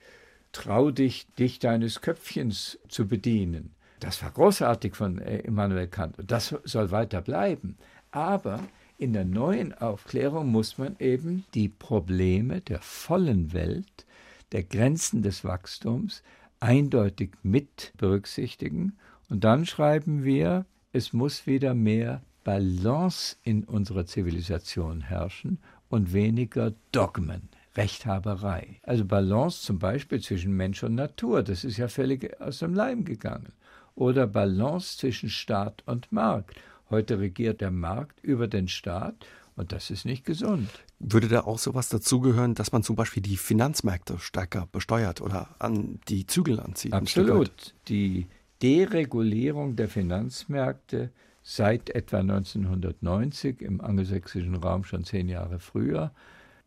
[0.51, 3.75] trau dich, dich deines Köpfchens zu bedienen.
[3.99, 7.77] Das war großartig von äh, Immanuel Kant und das soll weiter bleiben.
[8.11, 8.61] Aber
[8.97, 14.05] in der neuen Aufklärung muss man eben die Probleme der vollen Welt
[14.51, 16.23] der Grenzen des Wachstums
[16.59, 18.97] eindeutig mit berücksichtigen.
[19.29, 25.59] Und dann schreiben wir, es muss wieder mehr Balance in unserer Zivilisation herrschen
[25.89, 28.79] und weniger Dogmen, Rechthaberei.
[28.83, 33.05] Also Balance zum Beispiel zwischen Mensch und Natur, das ist ja völlig aus dem Leim
[33.05, 33.51] gegangen.
[33.95, 36.55] Oder Balance zwischen Staat und Markt.
[36.89, 39.15] Heute regiert der Markt über den Staat
[39.55, 40.69] und das ist nicht gesund.
[40.99, 45.99] Würde da auch sowas dazugehören, dass man zum Beispiel die Finanzmärkte stärker besteuert oder an
[46.09, 46.93] die Zügel anzieht?
[46.93, 47.73] Absolut.
[47.87, 48.27] Die
[48.61, 56.11] Deregulierung der Finanzmärkte seit etwa 1990 im angelsächsischen Raum schon zehn Jahre früher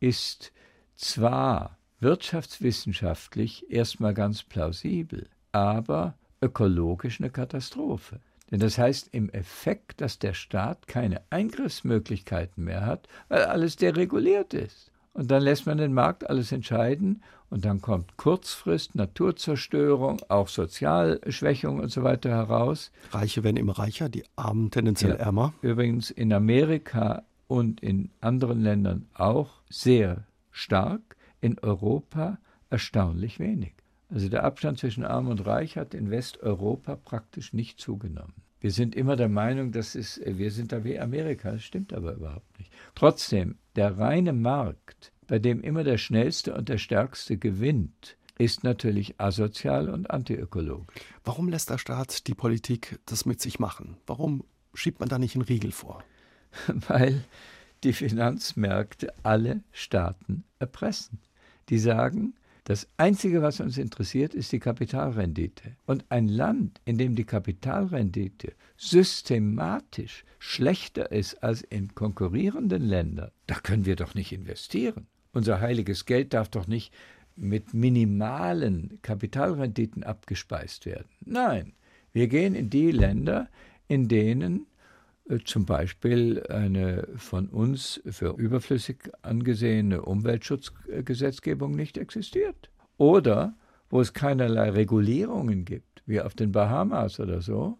[0.01, 0.53] ist
[0.97, 8.21] zwar wirtschaftswissenschaftlich erstmal ganz plausibel, aber ökologisch eine Katastrophe.
[8.53, 14.53] Denn das heißt im Effekt, dass der Staat keine Eingriffsmöglichkeiten mehr hat, weil alles dereguliert
[14.53, 14.93] ist.
[15.15, 21.81] Und dann lässt man den Markt alles entscheiden und dann kommt Kurzfrist, Naturzerstörung, auch Sozialschwächung
[21.81, 22.93] und so weiter heraus.
[23.11, 25.55] Reiche werden immer reicher, die Armen tendenziell ja, ärmer.
[25.63, 32.39] Übrigens in Amerika und in anderen Ländern auch sehr stark, in Europa
[32.71, 33.73] erstaunlich wenig.
[34.13, 38.35] Also der Abstand zwischen Arm und Reich hat in Westeuropa praktisch nicht zugenommen.
[38.61, 41.53] Wir sind immer der Meinung, das ist, wir sind da wie Amerika.
[41.53, 42.71] Das stimmt aber überhaupt nicht.
[42.95, 49.19] Trotzdem, der reine Markt, bei dem immer der Schnellste und der Stärkste gewinnt, ist natürlich
[49.19, 50.95] asozial und antiökologisch.
[51.25, 53.97] Warum lässt der Staat die Politik das mit sich machen?
[54.07, 54.45] Warum
[54.75, 56.05] schiebt man da nicht einen Riegel vor?
[56.67, 57.25] Weil
[57.83, 61.19] die Finanzmärkte alle Staaten erpressen.
[61.69, 65.77] Die sagen, das Einzige, was uns interessiert, ist die Kapitalrendite.
[65.85, 73.57] Und ein Land, in dem die Kapitalrendite systematisch schlechter ist als in konkurrierenden Ländern, da
[73.57, 75.09] können wir doch nicht investieren.
[75.33, 76.93] Unser heiliges Geld darf doch nicht
[77.35, 81.09] mit minimalen Kapitalrenditen abgespeist werden.
[81.25, 81.73] Nein,
[82.13, 83.49] wir gehen in die Länder,
[83.89, 84.67] in denen
[85.45, 92.71] zum Beispiel eine von uns für überflüssig angesehene Umweltschutzgesetzgebung nicht existiert.
[92.99, 93.55] Oder
[93.89, 97.79] wo es keinerlei Regulierungen gibt, wie auf den Bahamas oder so.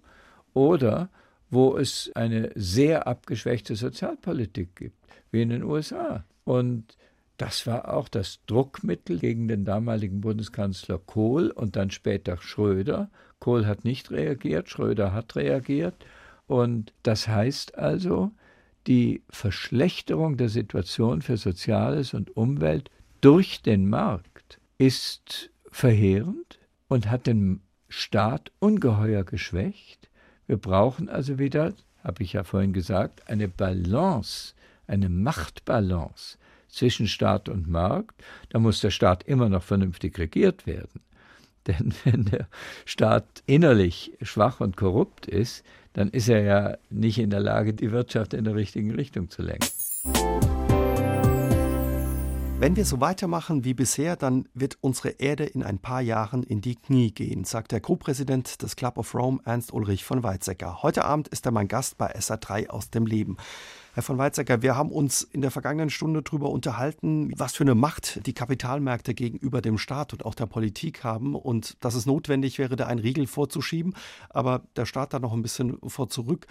[0.55, 1.11] Oder
[1.51, 4.97] wo es eine sehr abgeschwächte Sozialpolitik gibt,
[5.31, 6.25] wie in den USA.
[6.45, 6.97] Und
[7.37, 13.11] das war auch das Druckmittel gegen den damaligen Bundeskanzler Kohl und dann später Schröder.
[13.39, 15.95] Kohl hat nicht reagiert, Schröder hat reagiert.
[16.53, 18.31] Und das heißt also,
[18.87, 22.91] die Verschlechterung der Situation für Soziales und Umwelt
[23.23, 30.11] durch den Markt ist verheerend und hat den Staat ungeheuer geschwächt.
[30.47, 31.73] Wir brauchen also wieder,
[32.05, 34.53] habe ich ja vorhin gesagt, eine Balance,
[34.87, 36.37] eine Machtbalance
[36.69, 38.23] zwischen Staat und Markt.
[38.51, 41.01] Da muss der Staat immer noch vernünftig regiert werden.
[41.67, 42.49] Denn wenn der
[42.85, 47.93] Staat innerlich schwach und korrupt ist, dann ist er ja nicht in der Lage, die
[47.93, 49.69] Wirtschaft in der richtigen Richtung zu lenken.
[52.59, 56.61] Wenn wir so weitermachen wie bisher, dann wird unsere Erde in ein paar Jahren in
[56.61, 60.81] die Knie gehen, sagt der Co-Präsident des Club of Rome, Ernst Ulrich von Weizsäcker.
[60.81, 63.37] Heute Abend ist er mein Gast bei SA3 aus dem Leben.
[63.95, 67.75] Herr von Weizsäcker, wir haben uns in der vergangenen Stunde darüber unterhalten, was für eine
[67.75, 72.59] Macht die Kapitalmärkte gegenüber dem Staat und auch der Politik haben und dass es notwendig
[72.59, 73.95] wäre, da einen Riegel vorzuschieben,
[74.31, 76.47] aber der Staat da noch ein bisschen vor zurück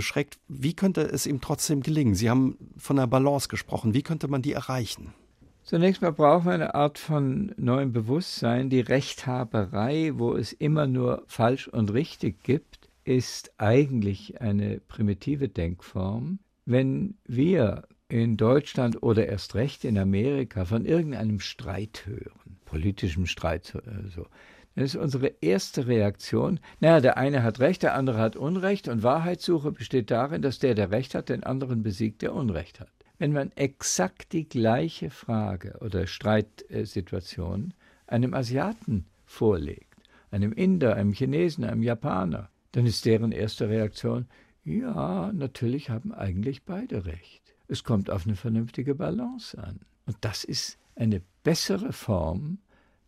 [0.00, 0.40] schreckt.
[0.48, 2.16] Wie könnte es ihm trotzdem gelingen?
[2.16, 3.94] Sie haben von einer Balance gesprochen.
[3.94, 5.14] Wie könnte man die erreichen?
[5.62, 8.68] Zunächst mal brauchen wir eine Art von neuem Bewusstsein.
[8.68, 16.40] Die Rechthaberei, wo es immer nur falsch und richtig gibt, ist eigentlich eine primitive Denkform.
[16.64, 23.74] Wenn wir in Deutschland oder erst recht in Amerika von irgendeinem Streit hören, politischem Streit
[23.74, 24.26] äh, so,
[24.74, 29.02] dann ist unsere erste Reaktion, naja, der eine hat Recht, der andere hat Unrecht und
[29.02, 32.90] Wahrheitssuche besteht darin, dass der, der Recht hat, den anderen besiegt, der Unrecht hat.
[33.18, 37.74] Wenn man exakt die gleiche Frage oder Streitsituation
[38.06, 39.96] einem Asiaten vorlegt,
[40.30, 44.26] einem Inder, einem Chinesen, einem Japaner, dann ist deren erste Reaktion,
[44.64, 47.54] ja, natürlich haben eigentlich beide recht.
[47.68, 49.80] Es kommt auf eine vernünftige Balance an.
[50.06, 52.58] Und das ist eine bessere Form,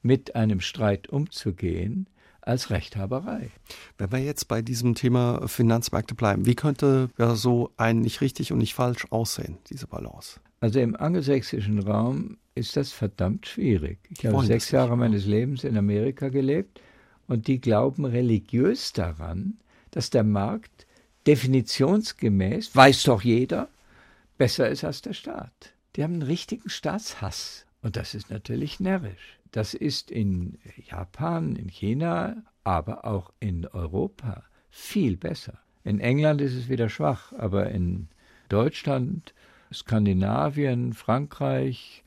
[0.02, 2.08] mit einem Streit umzugehen,
[2.40, 3.50] als Rechthaberei.
[3.98, 8.52] Wenn wir jetzt bei diesem Thema Finanzmärkte bleiben, wie könnte ja so ein nicht richtig
[8.52, 10.40] und nicht falsch aussehen, diese Balance?
[10.60, 13.98] Also im angelsächsischen Raum ist das verdammt schwierig.
[14.10, 16.80] Ich habe sechs Jahre meines Lebens in Amerika gelebt
[17.26, 19.58] und die glauben religiös daran,
[19.92, 20.86] dass der Markt
[21.26, 23.68] definitionsgemäß, weiß doch jeder,
[24.38, 25.74] besser ist als der Staat.
[25.94, 27.66] Die haben einen richtigen Staatshass.
[27.82, 29.38] Und das ist natürlich närrisch.
[29.50, 30.58] Das ist in
[30.88, 35.58] Japan, in China, aber auch in Europa viel besser.
[35.84, 38.08] In England ist es wieder schwach, aber in
[38.48, 39.34] Deutschland,
[39.72, 42.04] Skandinavien, Frankreich,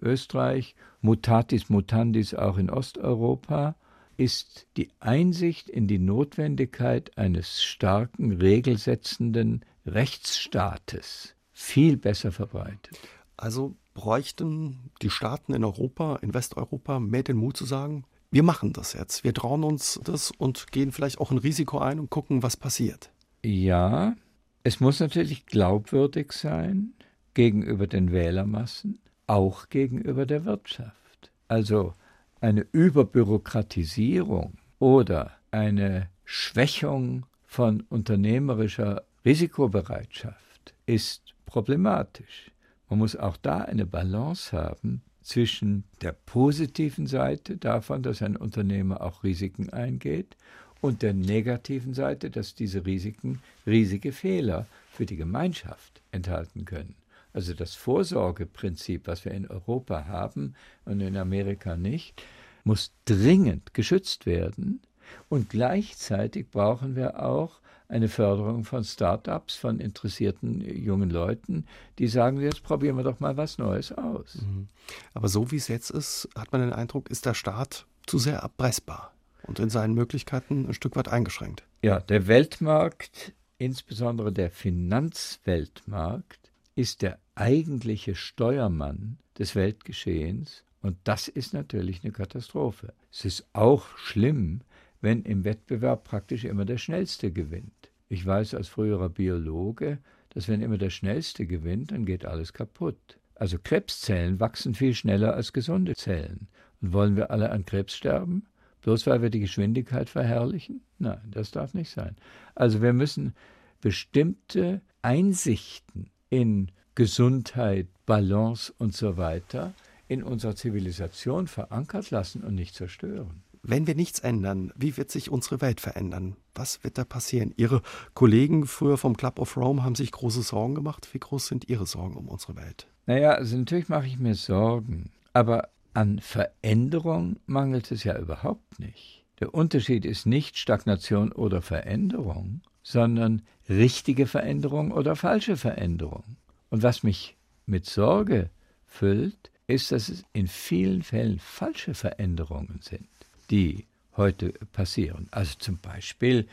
[0.00, 3.74] Österreich, mutatis mutandis auch in Osteuropa,
[4.18, 12.98] ist die Einsicht in die Notwendigkeit eines starken, regelsetzenden Rechtsstaates viel besser verbreitet.
[13.36, 18.72] Also bräuchten die Staaten in Europa, in Westeuropa mehr den Mut zu sagen, wir machen
[18.72, 22.42] das jetzt, wir trauen uns das und gehen vielleicht auch ein Risiko ein und gucken,
[22.42, 23.10] was passiert.
[23.44, 24.16] Ja,
[24.64, 26.92] es muss natürlich glaubwürdig sein
[27.34, 31.30] gegenüber den Wählermassen, auch gegenüber der Wirtschaft.
[31.46, 31.94] Also
[32.40, 42.50] eine Überbürokratisierung oder eine Schwächung von unternehmerischer Risikobereitschaft ist problematisch.
[42.88, 49.02] Man muss auch da eine Balance haben zwischen der positiven Seite davon, dass ein Unternehmer
[49.02, 50.36] auch Risiken eingeht,
[50.80, 56.94] und der negativen Seite, dass diese Risiken riesige Fehler für die Gemeinschaft enthalten können.
[57.32, 60.54] Also das Vorsorgeprinzip, was wir in Europa haben
[60.84, 62.22] und in Amerika nicht,
[62.64, 64.80] muss dringend geschützt werden.
[65.28, 71.64] Und gleichzeitig brauchen wir auch eine Förderung von Start-ups, von interessierten jungen Leuten,
[71.98, 74.42] die sagen, jetzt probieren wir doch mal was Neues aus.
[74.42, 74.68] Mhm.
[75.14, 78.38] Aber so wie es jetzt ist, hat man den Eindruck, ist der Staat zu sehr
[78.38, 79.14] erpressbar
[79.44, 81.62] und in seinen Möglichkeiten ein Stück weit eingeschränkt.
[81.82, 86.47] Ja, der Weltmarkt insbesondere der Finanzweltmarkt
[86.78, 92.94] ist der eigentliche Steuermann des Weltgeschehens und das ist natürlich eine Katastrophe.
[93.10, 94.60] Es ist auch schlimm,
[95.00, 97.90] wenn im Wettbewerb praktisch immer der Schnellste gewinnt.
[98.08, 99.98] Ich weiß als früherer Biologe,
[100.30, 103.18] dass wenn immer der Schnellste gewinnt, dann geht alles kaputt.
[103.34, 106.46] Also Krebszellen wachsen viel schneller als gesunde Zellen.
[106.80, 108.46] Und wollen wir alle an Krebs sterben?
[108.82, 110.82] Bloß weil wir die Geschwindigkeit verherrlichen?
[111.00, 112.14] Nein, das darf nicht sein.
[112.54, 113.34] Also wir müssen
[113.80, 119.74] bestimmte Einsichten in Gesundheit, Balance und so weiter
[120.08, 123.42] in unserer Zivilisation verankert lassen und nicht zerstören.
[123.62, 126.36] Wenn wir nichts ändern, wie wird sich unsere Welt verändern?
[126.54, 127.52] Was wird da passieren?
[127.56, 127.82] Ihre
[128.14, 131.08] Kollegen früher vom Club of Rome haben sich große Sorgen gemacht.
[131.12, 132.86] Wie groß sind Ihre Sorgen um unsere Welt?
[133.06, 135.10] Naja, also natürlich mache ich mir Sorgen.
[135.32, 139.24] Aber an Veränderung mangelt es ja überhaupt nicht.
[139.40, 146.24] Der Unterschied ist nicht Stagnation oder Veränderung, sondern richtige Veränderung oder falsche Veränderung.
[146.70, 147.36] Und was mich
[147.66, 148.48] mit Sorge
[148.86, 153.06] füllt, ist, dass es in vielen Fällen falsche Veränderungen sind,
[153.50, 153.84] die
[154.16, 155.28] heute passieren.
[155.32, 156.48] Also zum Beispiel,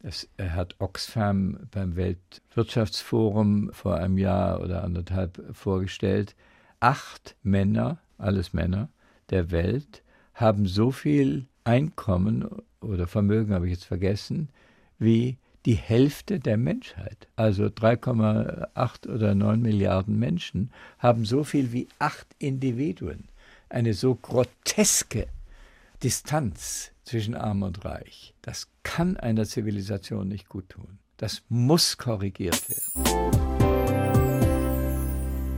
[0.00, 6.36] das hat Oxfam beim Weltwirtschaftsforum vor einem Jahr oder anderthalb vorgestellt.
[6.80, 8.90] Acht Männer, alles Männer
[9.30, 10.02] der Welt,
[10.34, 12.46] haben so viel Einkommen
[12.82, 14.50] oder Vermögen, habe ich jetzt vergessen,
[14.98, 15.38] wie
[15.68, 22.26] die Hälfte der Menschheit, also 3,8 oder 9 Milliarden Menschen, haben so viel wie acht
[22.38, 23.28] Individuen.
[23.68, 25.26] Eine so groteske
[26.02, 28.32] Distanz zwischen Arm und Reich.
[28.40, 31.00] Das kann einer Zivilisation nicht gut tun.
[31.18, 33.38] Das muss korrigiert werden.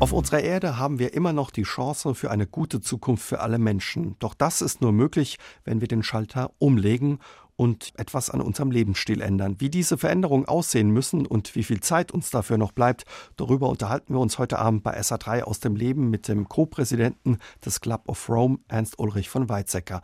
[0.00, 3.58] Auf unserer Erde haben wir immer noch die Chance für eine gute Zukunft für alle
[3.58, 4.16] Menschen.
[4.18, 7.18] Doch das ist nur möglich, wenn wir den Schalter umlegen
[7.60, 9.56] und etwas an unserem Lebensstil ändern.
[9.58, 13.04] Wie diese Veränderungen aussehen müssen und wie viel Zeit uns dafür noch bleibt,
[13.36, 17.82] darüber unterhalten wir uns heute Abend bei SA3 aus dem Leben mit dem Co-Präsidenten des
[17.82, 20.00] Club of Rome, Ernst Ulrich von Weizsäcker.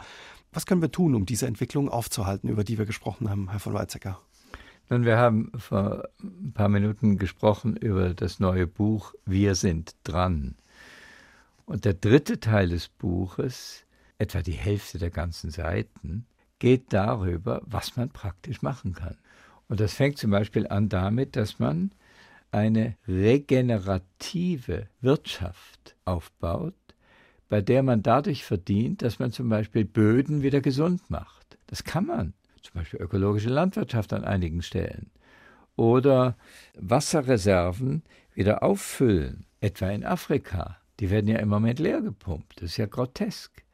[0.53, 3.73] Was können wir tun, um diese Entwicklung aufzuhalten, über die wir gesprochen haben, Herr von
[3.73, 4.21] Weizsäcker?
[4.91, 10.57] Nun, wir haben vor ein paar Minuten gesprochen über das neue Buch Wir sind dran.
[11.65, 13.87] Und der dritte Teil des Buches,
[14.19, 16.27] etwa die Hälfte der ganzen Seiten,
[16.59, 19.17] geht darüber, was man praktisch machen kann.
[19.69, 21.91] Und das fängt zum Beispiel an damit, dass man
[22.53, 26.75] eine regenerative Wirtschaft aufbaut,
[27.49, 31.59] bei der man dadurch verdient, dass man zum Beispiel Böden wieder gesund macht.
[31.67, 35.11] Das kann man zum Beispiel ökologische Landwirtschaft an einigen Stellen.
[35.77, 36.37] Oder
[36.75, 38.03] Wasserreserven
[38.35, 40.79] wieder auffüllen, etwa in Afrika.
[40.99, 42.63] Die werden ja im Moment leer gepumpt.
[42.63, 43.66] Das ist ja grotesk.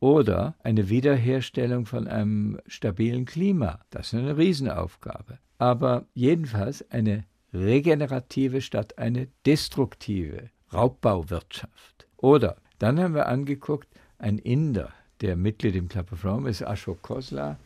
[0.00, 3.80] Oder eine Wiederherstellung von einem stabilen Klima.
[3.90, 5.38] Das ist eine Riesenaufgabe.
[5.58, 7.24] Aber jedenfalls eine
[7.54, 12.06] regenerative statt eine destruktive Raubbauwirtschaft.
[12.18, 13.88] Oder dann haben wir angeguckt,
[14.18, 14.90] ein Inder,
[15.20, 17.58] der Mitglied im Club of Rome ist, Ashok Khosla,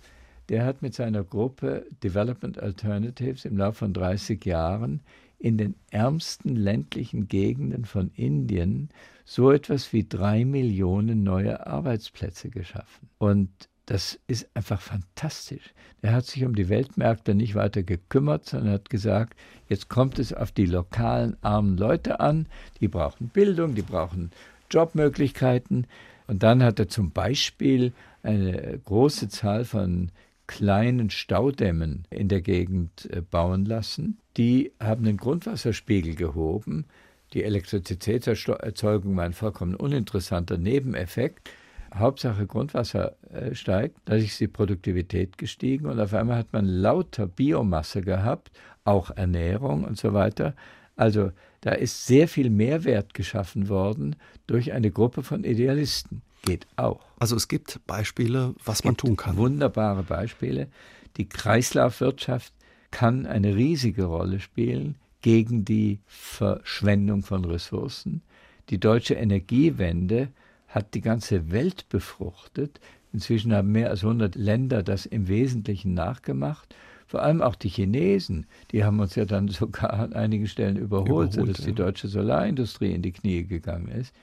[0.48, 5.00] der hat mit seiner Gruppe Development Alternatives im Laufe von 30 Jahren
[5.38, 8.90] in den ärmsten ländlichen Gegenden von Indien
[9.30, 13.08] so etwas wie drei Millionen neue Arbeitsplätze geschaffen.
[13.18, 13.48] Und
[13.86, 15.72] das ist einfach fantastisch.
[16.02, 20.32] Er hat sich um die Weltmärkte nicht weiter gekümmert, sondern hat gesagt, jetzt kommt es
[20.32, 22.46] auf die lokalen armen Leute an,
[22.80, 24.32] die brauchen Bildung, die brauchen
[24.68, 25.86] Jobmöglichkeiten.
[26.26, 27.92] Und dann hat er zum Beispiel
[28.24, 30.10] eine große Zahl von
[30.48, 34.18] kleinen Staudämmen in der Gegend äh, bauen lassen.
[34.36, 36.86] Die haben den Grundwasserspiegel gehoben.
[37.32, 41.50] Die Elektrizitätserzeugung war ein vollkommen uninteressanter Nebeneffekt.
[41.94, 47.26] Hauptsache Grundwasser äh, steigt, dadurch ist die Produktivität gestiegen und auf einmal hat man lauter
[47.26, 48.52] Biomasse gehabt,
[48.84, 50.54] auch Ernährung und so weiter.
[50.96, 54.16] Also da ist sehr viel Mehrwert geschaffen worden
[54.46, 57.00] durch eine Gruppe von Idealisten geht auch.
[57.18, 59.36] Also es gibt Beispiele, was man tun kann.
[59.36, 60.68] Wunderbare Beispiele.
[61.16, 62.52] Die Kreislaufwirtschaft
[62.90, 68.22] kann eine riesige Rolle spielen gegen die Verschwendung von Ressourcen.
[68.70, 70.28] Die deutsche Energiewende
[70.68, 72.80] hat die ganze Welt befruchtet.
[73.12, 76.74] Inzwischen haben mehr als 100 Länder das im Wesentlichen nachgemacht.
[77.06, 81.08] Vor allem auch die Chinesen, die haben uns ja dann sogar an einigen Stellen überholt,
[81.08, 81.66] überholt sodass ja.
[81.66, 84.14] die deutsche Solarindustrie in die Knie gegangen ist.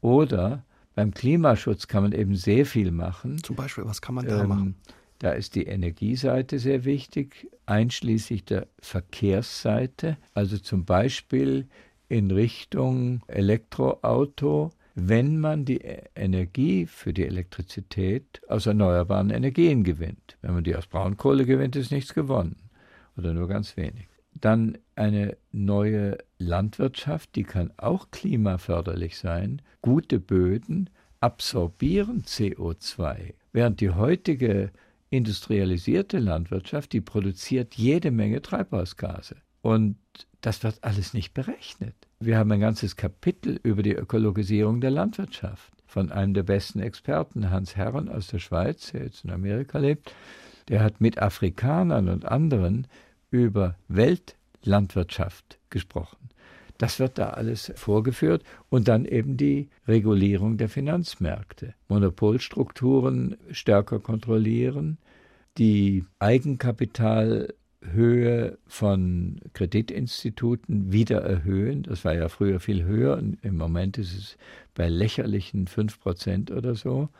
[0.00, 0.64] Oder
[0.94, 3.42] beim Klimaschutz kann man eben sehr viel machen.
[3.42, 4.74] Zum Beispiel, was kann man da ähm, machen?
[5.22, 10.16] Da ist die Energieseite sehr wichtig, einschließlich der Verkehrsseite.
[10.34, 11.68] Also zum Beispiel
[12.08, 15.80] in Richtung Elektroauto, wenn man die
[16.16, 20.38] Energie für die Elektrizität aus erneuerbaren Energien gewinnt.
[20.40, 22.56] Wenn man die aus Braunkohle gewinnt, ist nichts gewonnen
[23.16, 24.08] oder nur ganz wenig.
[24.34, 29.62] Dann eine neue Landwirtschaft, die kann auch klimaförderlich sein.
[29.82, 34.72] Gute Böden absorbieren CO2, während die heutige
[35.12, 39.36] industrialisierte Landwirtschaft, die produziert jede Menge Treibhausgase.
[39.60, 39.96] Und
[40.40, 41.94] das wird alles nicht berechnet.
[42.18, 47.50] Wir haben ein ganzes Kapitel über die Ökologisierung der Landwirtschaft von einem der besten Experten,
[47.50, 50.14] Hans Herren aus der Schweiz, der jetzt in Amerika lebt.
[50.68, 52.86] Der hat mit Afrikanern und anderen
[53.30, 56.30] über Weltlandwirtschaft gesprochen.
[56.82, 64.98] Das wird da alles vorgeführt und dann eben die Regulierung der Finanzmärkte, Monopolstrukturen stärker kontrollieren,
[65.58, 71.84] die Eigenkapitalhöhe von Kreditinstituten wieder erhöhen.
[71.84, 74.36] Das war ja früher viel höher und im Moment ist es
[74.74, 77.10] bei lächerlichen 5 Prozent oder so.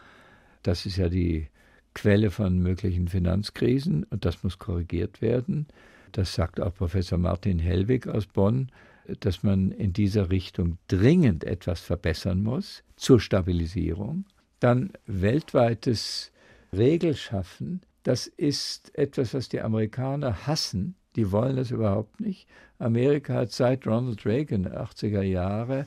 [0.65, 1.47] Das ist ja die
[1.95, 5.69] Quelle von möglichen Finanzkrisen und das muss korrigiert werden.
[6.11, 8.73] Das sagt auch Professor Martin Hellwig aus Bonn,
[9.21, 14.25] dass man in dieser Richtung dringend etwas verbessern muss zur Stabilisierung.
[14.61, 16.33] Dann weltweites
[16.73, 20.97] Regelschaffen, das ist etwas, was die Amerikaner hassen.
[21.15, 22.49] Die wollen das überhaupt nicht.
[22.79, 25.87] Amerika hat seit Ronald Reagan 80er Jahre,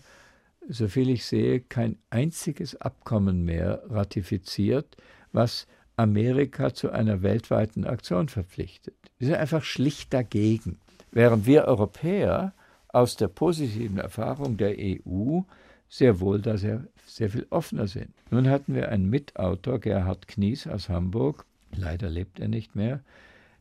[0.68, 4.95] soviel ich sehe, kein einziges Abkommen mehr ratifiziert,
[5.32, 8.95] was Amerika zu einer weltweiten Aktion verpflichtet.
[9.18, 10.80] Wir sind einfach schlicht dagegen.
[11.11, 12.53] Während wir Europäer
[12.95, 15.41] aus der positiven Erfahrung der EU
[15.89, 18.13] sehr wohl da sehr, sehr viel offener sind.
[18.31, 23.01] Nun hatten wir einen Mitautor, Gerhard Knies aus Hamburg, leider lebt er nicht mehr,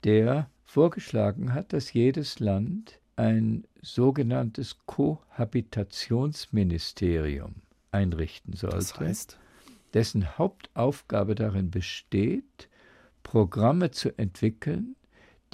[0.04, 7.56] der vorgeschlagen hat, dass jedes Land ein sogenanntes Kohabitationsministerium
[7.90, 8.76] einrichten sollte.
[8.76, 9.38] Das heißt?
[9.94, 12.68] dessen Hauptaufgabe darin besteht,
[13.22, 14.96] Programme zu entwickeln,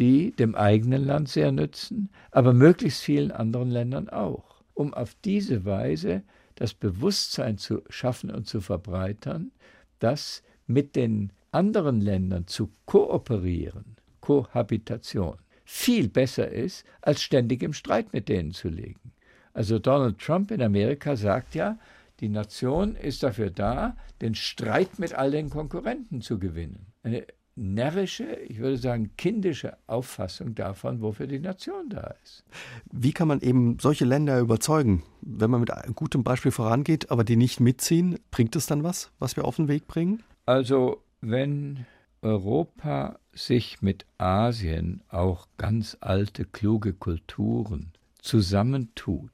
[0.00, 5.64] die dem eigenen Land sehr nützen, aber möglichst vielen anderen Ländern auch, um auf diese
[5.64, 6.22] Weise
[6.54, 9.52] das Bewusstsein zu schaffen und zu verbreitern,
[9.98, 18.12] dass mit den anderen Ländern zu kooperieren, Kohabitation, viel besser ist, als ständig im Streit
[18.12, 19.12] mit denen zu liegen.
[19.52, 21.78] Also Donald Trump in Amerika sagt ja,
[22.20, 26.86] die Nation ist dafür da, den Streit mit all den Konkurrenten zu gewinnen.
[27.02, 27.26] Eine
[27.56, 32.44] närrische, ich würde sagen kindische Auffassung davon, wofür die Nation da ist.
[32.90, 35.02] Wie kann man eben solche Länder überzeugen?
[35.20, 39.36] Wenn man mit guten Beispiel vorangeht, aber die nicht mitziehen, bringt es dann was, was
[39.36, 40.22] wir auf den Weg bringen?
[40.46, 41.86] Also, wenn
[42.22, 49.30] Europa sich mit Asien, auch ganz alte, kluge Kulturen, zusammentut,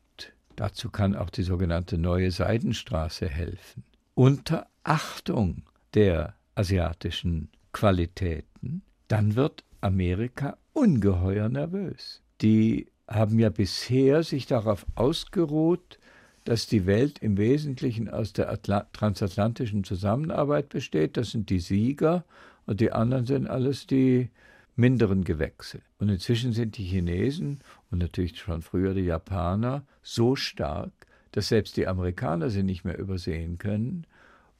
[0.56, 3.84] Dazu kann auch die sogenannte Neue Seidenstraße helfen.
[4.14, 5.62] Unter Achtung
[5.92, 12.22] der asiatischen Qualitäten, dann wird Amerika ungeheuer nervös.
[12.40, 15.98] Die haben ja bisher sich darauf ausgeruht,
[16.44, 21.18] dass die Welt im Wesentlichen aus der Atla transatlantischen Zusammenarbeit besteht.
[21.18, 22.24] Das sind die Sieger
[22.64, 24.30] und die anderen sind alles die
[24.74, 25.82] minderen Gewächse.
[25.98, 27.60] Und inzwischen sind die Chinesen
[27.90, 30.92] und natürlich schon früher die Japaner so stark,
[31.32, 34.06] dass selbst die Amerikaner sie nicht mehr übersehen können.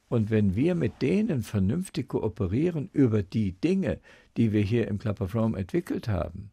[0.09, 3.99] Und wenn wir mit denen vernünftig kooperieren über die Dinge,
[4.37, 6.51] die wir hier im Club of Rome entwickelt haben,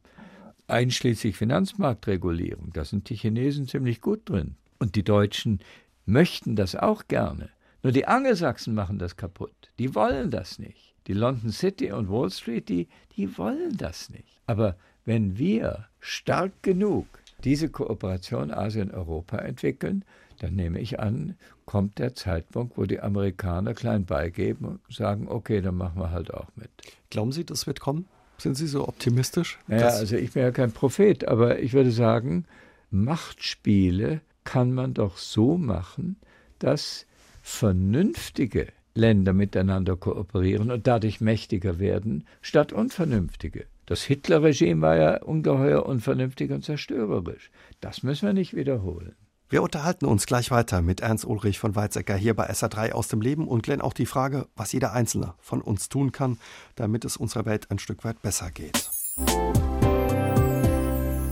[0.66, 4.56] einschließlich Finanzmarktregulierung, da sind die Chinesen ziemlich gut drin.
[4.78, 5.60] Und die Deutschen
[6.04, 7.50] möchten das auch gerne.
[7.82, 9.70] Nur die Angelsachsen machen das kaputt.
[9.78, 10.94] Die wollen das nicht.
[11.06, 14.40] Die London City und Wall Street, die, die wollen das nicht.
[14.46, 17.06] Aber wenn wir stark genug
[17.44, 20.04] diese Kooperation Asien-Europa entwickeln,
[20.38, 25.60] dann nehme ich an, kommt der Zeitpunkt, wo die Amerikaner klein beigeben und sagen, okay,
[25.60, 26.70] dann machen wir halt auch mit.
[27.10, 28.06] Glauben Sie, das wird kommen?
[28.38, 29.58] Sind Sie so optimistisch?
[29.68, 32.46] Naja, also ich bin ja kein Prophet, aber ich würde sagen,
[32.90, 36.16] Machtspiele kann man doch so machen,
[36.58, 37.06] dass
[37.42, 43.66] vernünftige Länder miteinander kooperieren und dadurch mächtiger werden, statt unvernünftige.
[43.86, 47.50] Das Hitler-Regime war ja ungeheuer unvernünftig und zerstörerisch.
[47.80, 49.14] Das müssen wir nicht wiederholen.
[49.54, 53.20] Wir unterhalten uns gleich weiter mit Ernst Ulrich von Weizsäcker hier bei SA3 aus dem
[53.20, 56.40] Leben und klären auch die Frage, was jeder Einzelne von uns tun kann,
[56.74, 58.90] damit es unserer Welt ein Stück weit besser geht.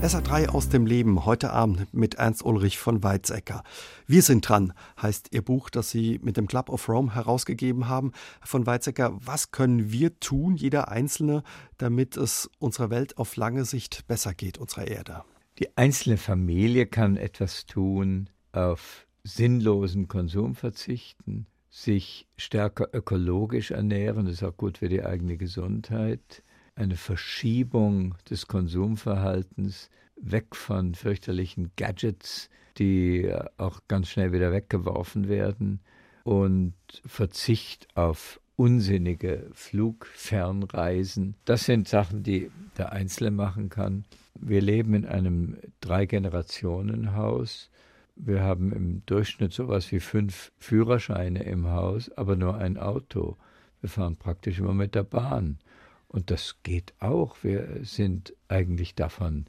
[0.01, 3.61] SA3 aus dem Leben, heute Abend mit Ernst Ulrich von Weizsäcker.
[4.07, 4.71] Wir sind dran,
[5.01, 8.13] heißt Ihr Buch, das Sie mit dem Club of Rome herausgegeben haben.
[8.41, 11.43] Von Weizsäcker, was können wir tun, jeder Einzelne,
[11.77, 15.25] damit es unserer Welt auf lange Sicht besser geht, unserer Erde?
[15.63, 24.35] Die einzelne Familie kann etwas tun, auf sinnlosen Konsum verzichten, sich stärker ökologisch ernähren, das
[24.35, 26.43] ist auch gut für die eigene Gesundheit
[26.75, 35.79] eine Verschiebung des Konsumverhaltens weg von fürchterlichen Gadgets, die auch ganz schnell wieder weggeworfen werden
[36.25, 36.73] und
[37.05, 41.35] Verzicht auf unsinnige Flugfernreisen.
[41.45, 44.03] Das sind Sachen, die der Einzelne machen kann.
[44.45, 47.69] Wir leben in einem Drei-Generationen-Haus.
[48.17, 53.37] Wir haben im Durchschnitt sowas wie fünf Führerscheine im Haus, aber nur ein Auto.
[53.79, 55.59] Wir fahren praktisch immer mit der Bahn.
[56.09, 57.37] Und das geht auch.
[57.41, 59.45] Wir sind eigentlich davon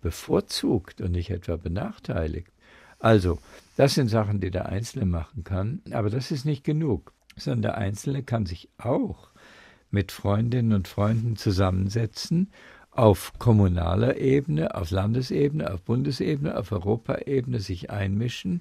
[0.00, 2.50] bevorzugt und nicht etwa benachteiligt.
[2.98, 3.38] Also,
[3.76, 7.78] das sind Sachen, die der Einzelne machen kann, aber das ist nicht genug, sondern der
[7.78, 9.28] Einzelne kann sich auch
[9.90, 12.50] mit Freundinnen und Freunden zusammensetzen
[12.98, 18.60] auf kommunaler Ebene, auf Landesebene, auf Bundesebene, auf Europaebene sich einmischen.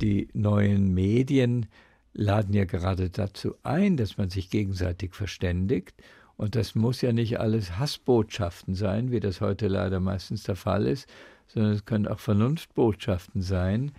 [0.00, 1.66] Die neuen Medien
[2.12, 6.00] laden ja gerade dazu ein, dass man sich gegenseitig verständigt.
[6.36, 10.86] Und das muss ja nicht alles Hassbotschaften sein, wie das heute leider meistens der Fall
[10.86, 11.08] ist,
[11.48, 13.90] sondern es können auch Vernunftbotschaften sein,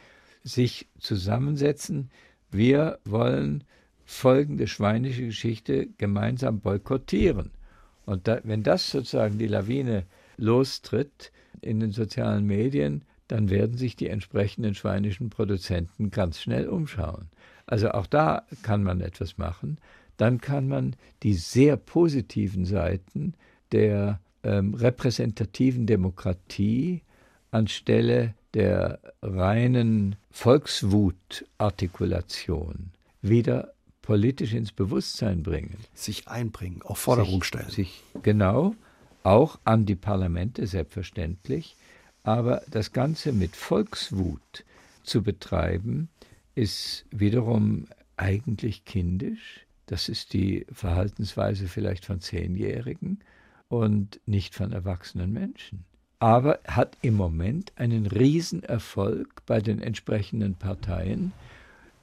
[0.41, 2.11] sich zusammensetzen.
[2.49, 3.65] Wir wollen
[4.05, 7.51] folgende schweinische Geschichte gemeinsam boykottieren.
[8.09, 10.03] Und da, wenn das sozusagen die Lawine
[10.35, 11.31] lostritt
[11.61, 17.29] in den sozialen Medien, dann werden sich die entsprechenden schweinischen Produzenten ganz schnell umschauen.
[17.67, 19.77] Also auch da kann man etwas machen.
[20.17, 23.35] Dann kann man die sehr positiven Seiten
[23.71, 27.03] der ähm, repräsentativen Demokratie
[27.51, 32.89] anstelle der reinen Volkswutartikulation
[33.21, 33.75] wieder
[34.09, 35.77] politisch ins Bewusstsein bringen.
[35.93, 37.69] Sich einbringen, auch Forderungen stellen.
[37.69, 38.73] Sich, genau,
[39.21, 41.75] auch an die Parlamente selbstverständlich.
[42.23, 44.65] Aber das Ganze mit Volkswut
[45.03, 46.09] zu betreiben,
[46.55, 47.85] ist wiederum
[48.17, 49.67] eigentlich kindisch.
[49.85, 53.19] Das ist die Verhaltensweise vielleicht von Zehnjährigen
[53.67, 55.85] und nicht von erwachsenen Menschen.
[56.17, 61.31] Aber hat im Moment einen Riesenerfolg bei den entsprechenden Parteien,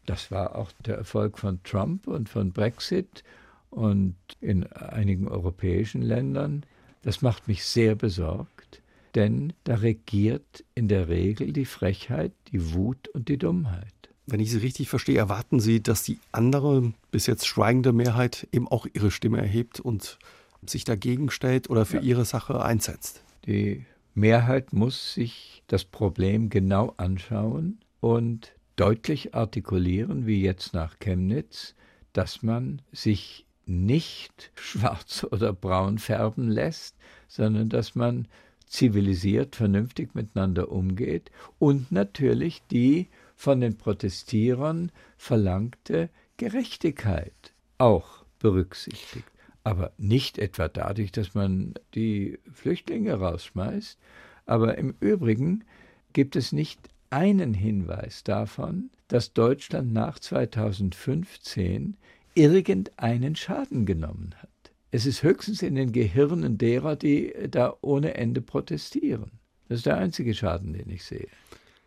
[0.07, 3.25] das war auch der Erfolg von Trump und von Brexit
[3.71, 6.65] und in einigen europäischen Ländern.
[7.03, 8.83] Das macht mich sehr besorgt,
[9.15, 13.93] denn da regiert in der Regel die Frechheit, die Wut und die Dummheit.
[14.27, 18.67] Wenn ich Sie richtig verstehe, erwarten Sie, dass die andere, bis jetzt schweigende Mehrheit eben
[18.67, 20.19] auch ihre Stimme erhebt und
[20.65, 22.03] sich dagegen stellt oder für ja.
[22.03, 23.23] ihre Sache einsetzt?
[23.47, 31.75] Die Mehrheit muss sich das Problem genau anschauen und deutlich artikulieren, wie jetzt nach Chemnitz,
[32.13, 36.97] dass man sich nicht schwarz oder braun färben lässt,
[37.29, 38.29] sondern dass man
[38.67, 49.31] zivilisiert, vernünftig miteinander umgeht und natürlich die von den Protestierern verlangte Gerechtigkeit auch berücksichtigt.
[49.63, 53.99] Aber nicht etwa dadurch, dass man die Flüchtlinge rausschmeißt,
[54.47, 55.65] aber im Übrigen
[56.13, 56.81] gibt es nicht
[57.17, 61.97] einen Hinweis davon, dass Deutschland nach 2015
[62.35, 64.51] irgendeinen Schaden genommen hat.
[64.91, 69.31] Es ist höchstens in den Gehirnen derer, die da ohne Ende protestieren.
[69.67, 71.29] Das ist der einzige Schaden, den ich sehe.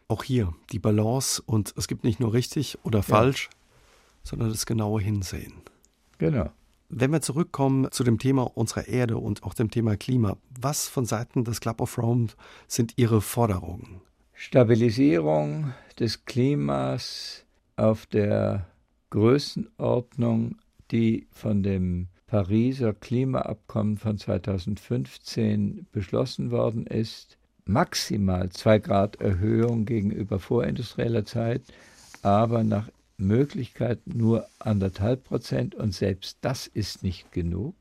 [0.08, 3.58] Auch hier die Balance und es gibt nicht nur richtig oder falsch, ja.
[4.24, 5.54] sondern das genaue Hinsehen.
[6.18, 6.50] Genau.
[6.90, 11.06] Wenn wir zurückkommen zu dem Thema unserer Erde und auch dem Thema Klima, was von
[11.06, 12.30] Seiten des Club of Rome
[12.68, 14.02] sind Ihre Forderungen?
[14.42, 17.44] Stabilisierung des Klimas
[17.76, 18.68] auf der
[19.10, 20.56] Größenordnung,
[20.92, 30.40] die von dem Pariser Klimaabkommen von 2015 beschlossen worden ist, maximal zwei Grad Erhöhung gegenüber
[30.40, 31.62] vorindustrieller Zeit,
[32.22, 32.88] aber nach
[33.18, 37.76] Möglichkeit nur anderthalb Prozent und selbst das ist nicht genug.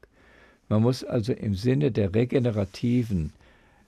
[0.68, 3.32] Man muss also im Sinne der regenerativen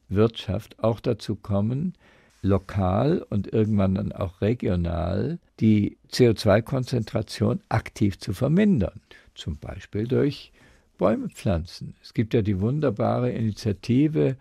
[0.08, 1.94] Wirtschaft auch dazu kommen,
[2.42, 9.00] lokal und irgendwann dann auch regional die CO2-Konzentration aktiv zu vermindern.
[9.34, 10.52] Zum Beispiel durch
[10.98, 11.94] Bäume pflanzen.
[12.02, 14.36] Es gibt ja die wunderbare Initiative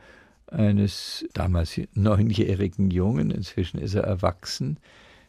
[0.47, 4.77] eines damals neunjährigen Jungen, inzwischen ist er erwachsen,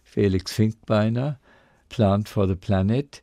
[0.03, 1.39] Felix Finkbeiner,
[1.89, 3.23] Plant for the Planet,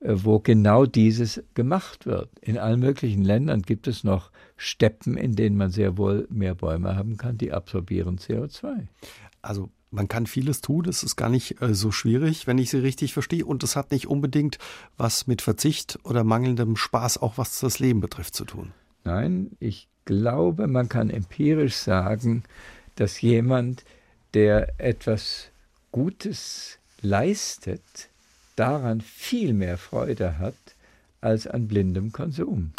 [0.00, 2.30] wo genau dieses gemacht wird.
[2.40, 6.96] In allen möglichen Ländern gibt es noch Steppen, in denen man sehr wohl mehr Bäume
[6.96, 8.86] haben kann, die absorbieren CO2.
[9.42, 12.78] Also man kann vieles tun, das ist gar nicht äh, so schwierig, wenn ich Sie
[12.78, 13.44] richtig verstehe.
[13.44, 14.58] Und das hat nicht unbedingt
[14.96, 18.72] was mit Verzicht oder mangelndem Spaß, auch was das Leben betrifft, zu tun.
[19.04, 22.44] Nein, ich glaube, man kann empirisch sagen,
[22.96, 23.84] dass jemand,
[24.34, 25.50] der etwas
[25.92, 28.07] Gutes leistet,
[28.58, 30.54] daran viel mehr Freude hat
[31.20, 32.72] als an blindem Konsum.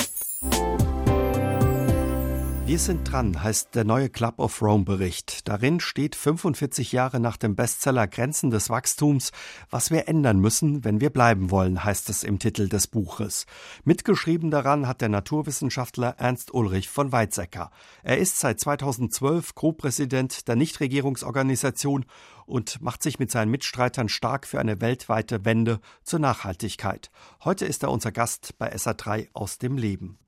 [2.69, 5.47] Wir sind dran, heißt der neue Club of Rome Bericht.
[5.47, 9.31] Darin steht 45 Jahre nach dem Bestseller Grenzen des Wachstums,
[9.71, 13.47] was wir ändern müssen, wenn wir bleiben wollen, heißt es im Titel des Buches.
[13.85, 17.71] Mitgeschrieben daran hat der Naturwissenschaftler Ernst Ulrich von Weizsäcker.
[18.03, 22.05] Er ist seit 2012 Co-Präsident der Nichtregierungsorganisation
[22.45, 27.09] und macht sich mit seinen Mitstreitern stark für eine weltweite Wende zur Nachhaltigkeit.
[27.43, 30.19] Heute ist er unser Gast bei SA3 aus dem Leben.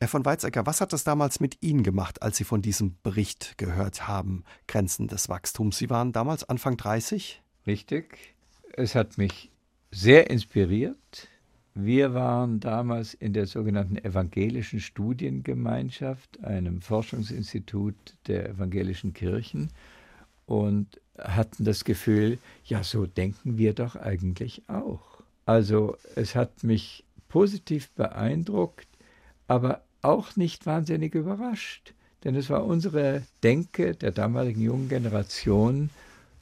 [0.00, 3.58] Herr von Weizsäcker, was hat das damals mit Ihnen gemacht, als Sie von diesem Bericht
[3.58, 5.76] gehört haben, Grenzen des Wachstums?
[5.76, 7.42] Sie waren damals Anfang 30?
[7.66, 8.36] Richtig.
[8.74, 9.50] Es hat mich
[9.90, 11.26] sehr inspiriert.
[11.74, 17.96] Wir waren damals in der sogenannten Evangelischen Studiengemeinschaft, einem Forschungsinstitut
[18.28, 19.72] der evangelischen Kirchen,
[20.46, 25.22] und hatten das Gefühl, ja, so denken wir doch eigentlich auch.
[25.44, 28.86] Also es hat mich positiv beeindruckt,
[29.48, 31.94] aber auch nicht wahnsinnig überrascht,
[32.24, 35.90] denn es war unsere Denke der damaligen jungen Generation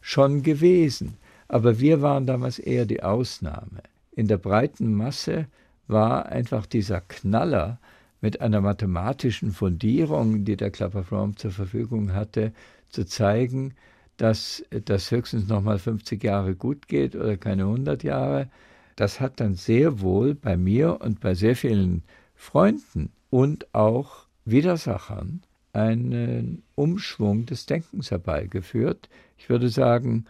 [0.00, 1.16] schon gewesen.
[1.48, 3.82] Aber wir waren damals eher die Ausnahme.
[4.12, 5.46] In der breiten Masse
[5.86, 7.78] war einfach dieser Knaller
[8.20, 12.52] mit einer mathematischen Fundierung, die der Klapperfraum zur Verfügung hatte,
[12.88, 13.74] zu zeigen,
[14.16, 18.48] dass das höchstens noch mal 50 Jahre gut geht oder keine 100 Jahre.
[18.96, 22.02] Das hat dann sehr wohl bei mir und bei sehr vielen
[22.34, 29.09] Freunden und auch Widersachern einen Umschwung des Denkens herbeigeführt.
[29.37, 30.24] Ich würde sagen,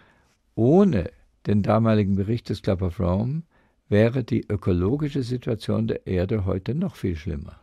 [0.54, 1.10] ohne
[1.46, 3.42] den damaligen Bericht des Club of Rome
[3.88, 7.60] wäre die ökologische Situation der Erde heute noch viel schlimmer.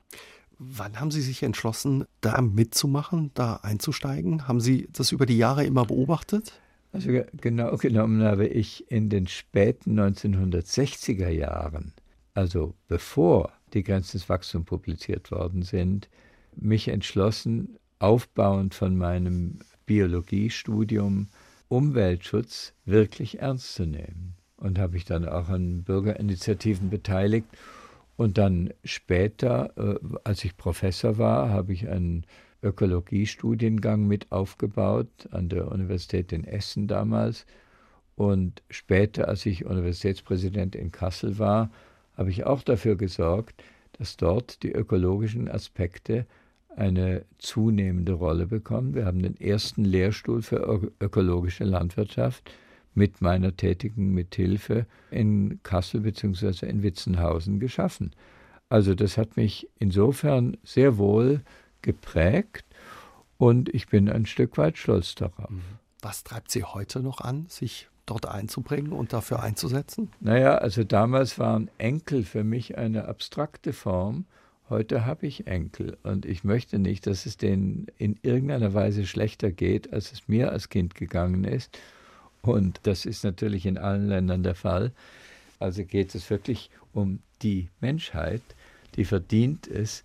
[0.58, 4.48] Wann haben Sie sich entschlossen, da mitzumachen, da einzusteigen?
[4.48, 6.54] Haben Sie das über die Jahre immer beobachtet?
[6.94, 7.10] Also
[7.42, 11.92] genau genommen habe ich in den späten 1960er Jahren,
[12.36, 16.10] also bevor die Grenzen des Wachstums publiziert worden sind,
[16.56, 21.28] mich entschlossen, aufbauend von meinem Biologiestudium
[21.68, 24.36] Umweltschutz wirklich ernst zu nehmen.
[24.58, 27.48] Und habe ich dann auch an Bürgerinitiativen beteiligt.
[28.16, 32.26] Und dann später, äh, als ich Professor war, habe ich einen
[32.62, 37.46] Ökologiestudiengang mit aufgebaut an der Universität in Essen damals.
[38.16, 41.72] Und später, als ich Universitätspräsident in Kassel war,
[42.18, 46.26] habe ich auch dafür gesorgt, dass dort die ökologischen Aspekte
[46.76, 48.95] eine zunehmende Rolle bekommen.
[48.95, 52.51] Wir haben den ersten Lehrstuhl für ökologische Landwirtschaft
[52.95, 56.68] mit meiner tätigen Mithilfe in Kassel bzw.
[56.68, 58.11] in Witzenhausen geschaffen.
[58.70, 61.41] Also das hat mich insofern sehr wohl
[61.82, 62.66] geprägt
[63.38, 65.51] und ich bin ein Stück weit stolz darauf.
[66.01, 70.10] Was treibt Sie heute noch an, sich dort einzubringen und dafür einzusetzen?
[70.20, 74.26] Naja, also damals waren Enkel für mich eine abstrakte Form.
[74.70, 79.51] Heute habe ich Enkel und ich möchte nicht, dass es denen in irgendeiner Weise schlechter
[79.51, 81.78] geht, als es mir als Kind gegangen ist.
[82.41, 84.91] Und das ist natürlich in allen Ländern der Fall.
[85.60, 88.41] Also geht es wirklich um die Menschheit,
[88.95, 90.04] die verdient es,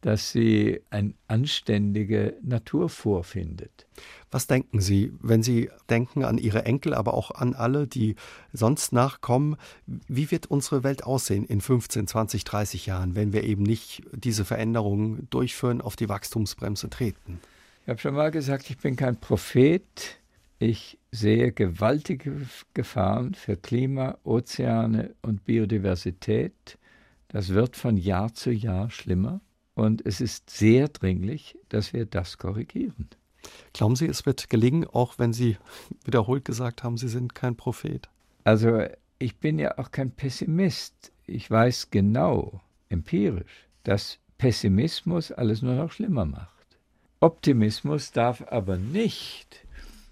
[0.00, 3.86] dass sie eine anständige Natur vorfindet.
[4.30, 8.14] Was denken Sie, wenn Sie denken an Ihre Enkel, aber auch an alle, die
[8.52, 9.56] sonst nachkommen?
[9.86, 14.44] Wie wird unsere Welt aussehen in 15, 20, 30 Jahren, wenn wir eben nicht diese
[14.44, 17.40] Veränderungen durchführen, auf die Wachstumsbremse treten?
[17.82, 20.20] Ich habe schon mal gesagt, ich bin kein Prophet.
[20.60, 26.78] Ich sehe gewaltige Gefahren für Klima, Ozeane und Biodiversität.
[27.28, 29.40] Das wird von Jahr zu Jahr schlimmer.
[29.74, 33.08] Und es ist sehr dringlich, dass wir das korrigieren.
[33.72, 35.56] Glauben Sie, es wird gelingen, auch wenn Sie
[36.04, 38.08] wiederholt gesagt haben, Sie sind kein Prophet?
[38.44, 38.82] Also
[39.18, 41.12] ich bin ja auch kein Pessimist.
[41.26, 46.48] Ich weiß genau, empirisch, dass Pessimismus alles nur noch schlimmer macht.
[47.20, 49.66] Optimismus darf aber nicht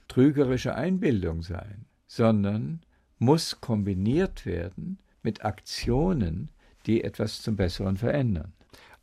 [0.09, 2.81] trügerische Einbildung sein, sondern
[3.18, 6.51] muss kombiniert werden mit Aktionen,
[6.87, 8.53] die etwas zum Besseren verändern.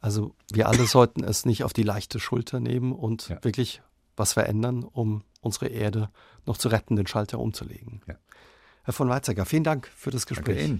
[0.01, 3.43] Also wir alle sollten es nicht auf die leichte Schulter nehmen und ja.
[3.43, 3.82] wirklich
[4.18, 6.09] was verändern, um unsere Erde
[6.45, 8.01] noch zu retten, den Schalter umzulegen.
[8.07, 8.16] Ja.
[8.84, 10.74] Herr von Weizsäcker, vielen Dank für das Gespräch.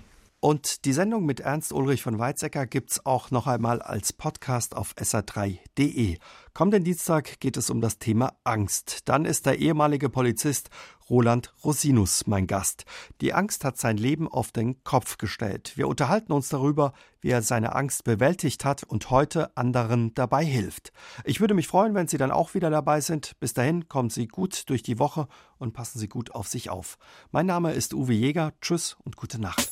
[0.46, 4.94] Und die Sendung mit Ernst Ulrich von Weizsäcker gibt's auch noch einmal als Podcast auf
[4.96, 6.20] sr3.de.
[6.54, 9.10] Kommenden Dienstag geht es um das Thema Angst.
[9.10, 10.70] Dann ist der ehemalige Polizist
[11.10, 12.86] Roland Rosinus mein Gast.
[13.22, 15.74] Die Angst hat sein Leben auf den Kopf gestellt.
[15.78, 20.92] Wir unterhalten uns darüber, wie er seine Angst bewältigt hat und heute anderen dabei hilft.
[21.24, 23.32] Ich würde mich freuen, wenn Sie dann auch wieder dabei sind.
[23.40, 25.28] Bis dahin kommen Sie gut durch die Woche
[25.58, 27.00] und passen Sie gut auf sich auf.
[27.32, 28.54] Mein Name ist Uwe Jäger.
[28.62, 29.72] Tschüss und gute Nacht.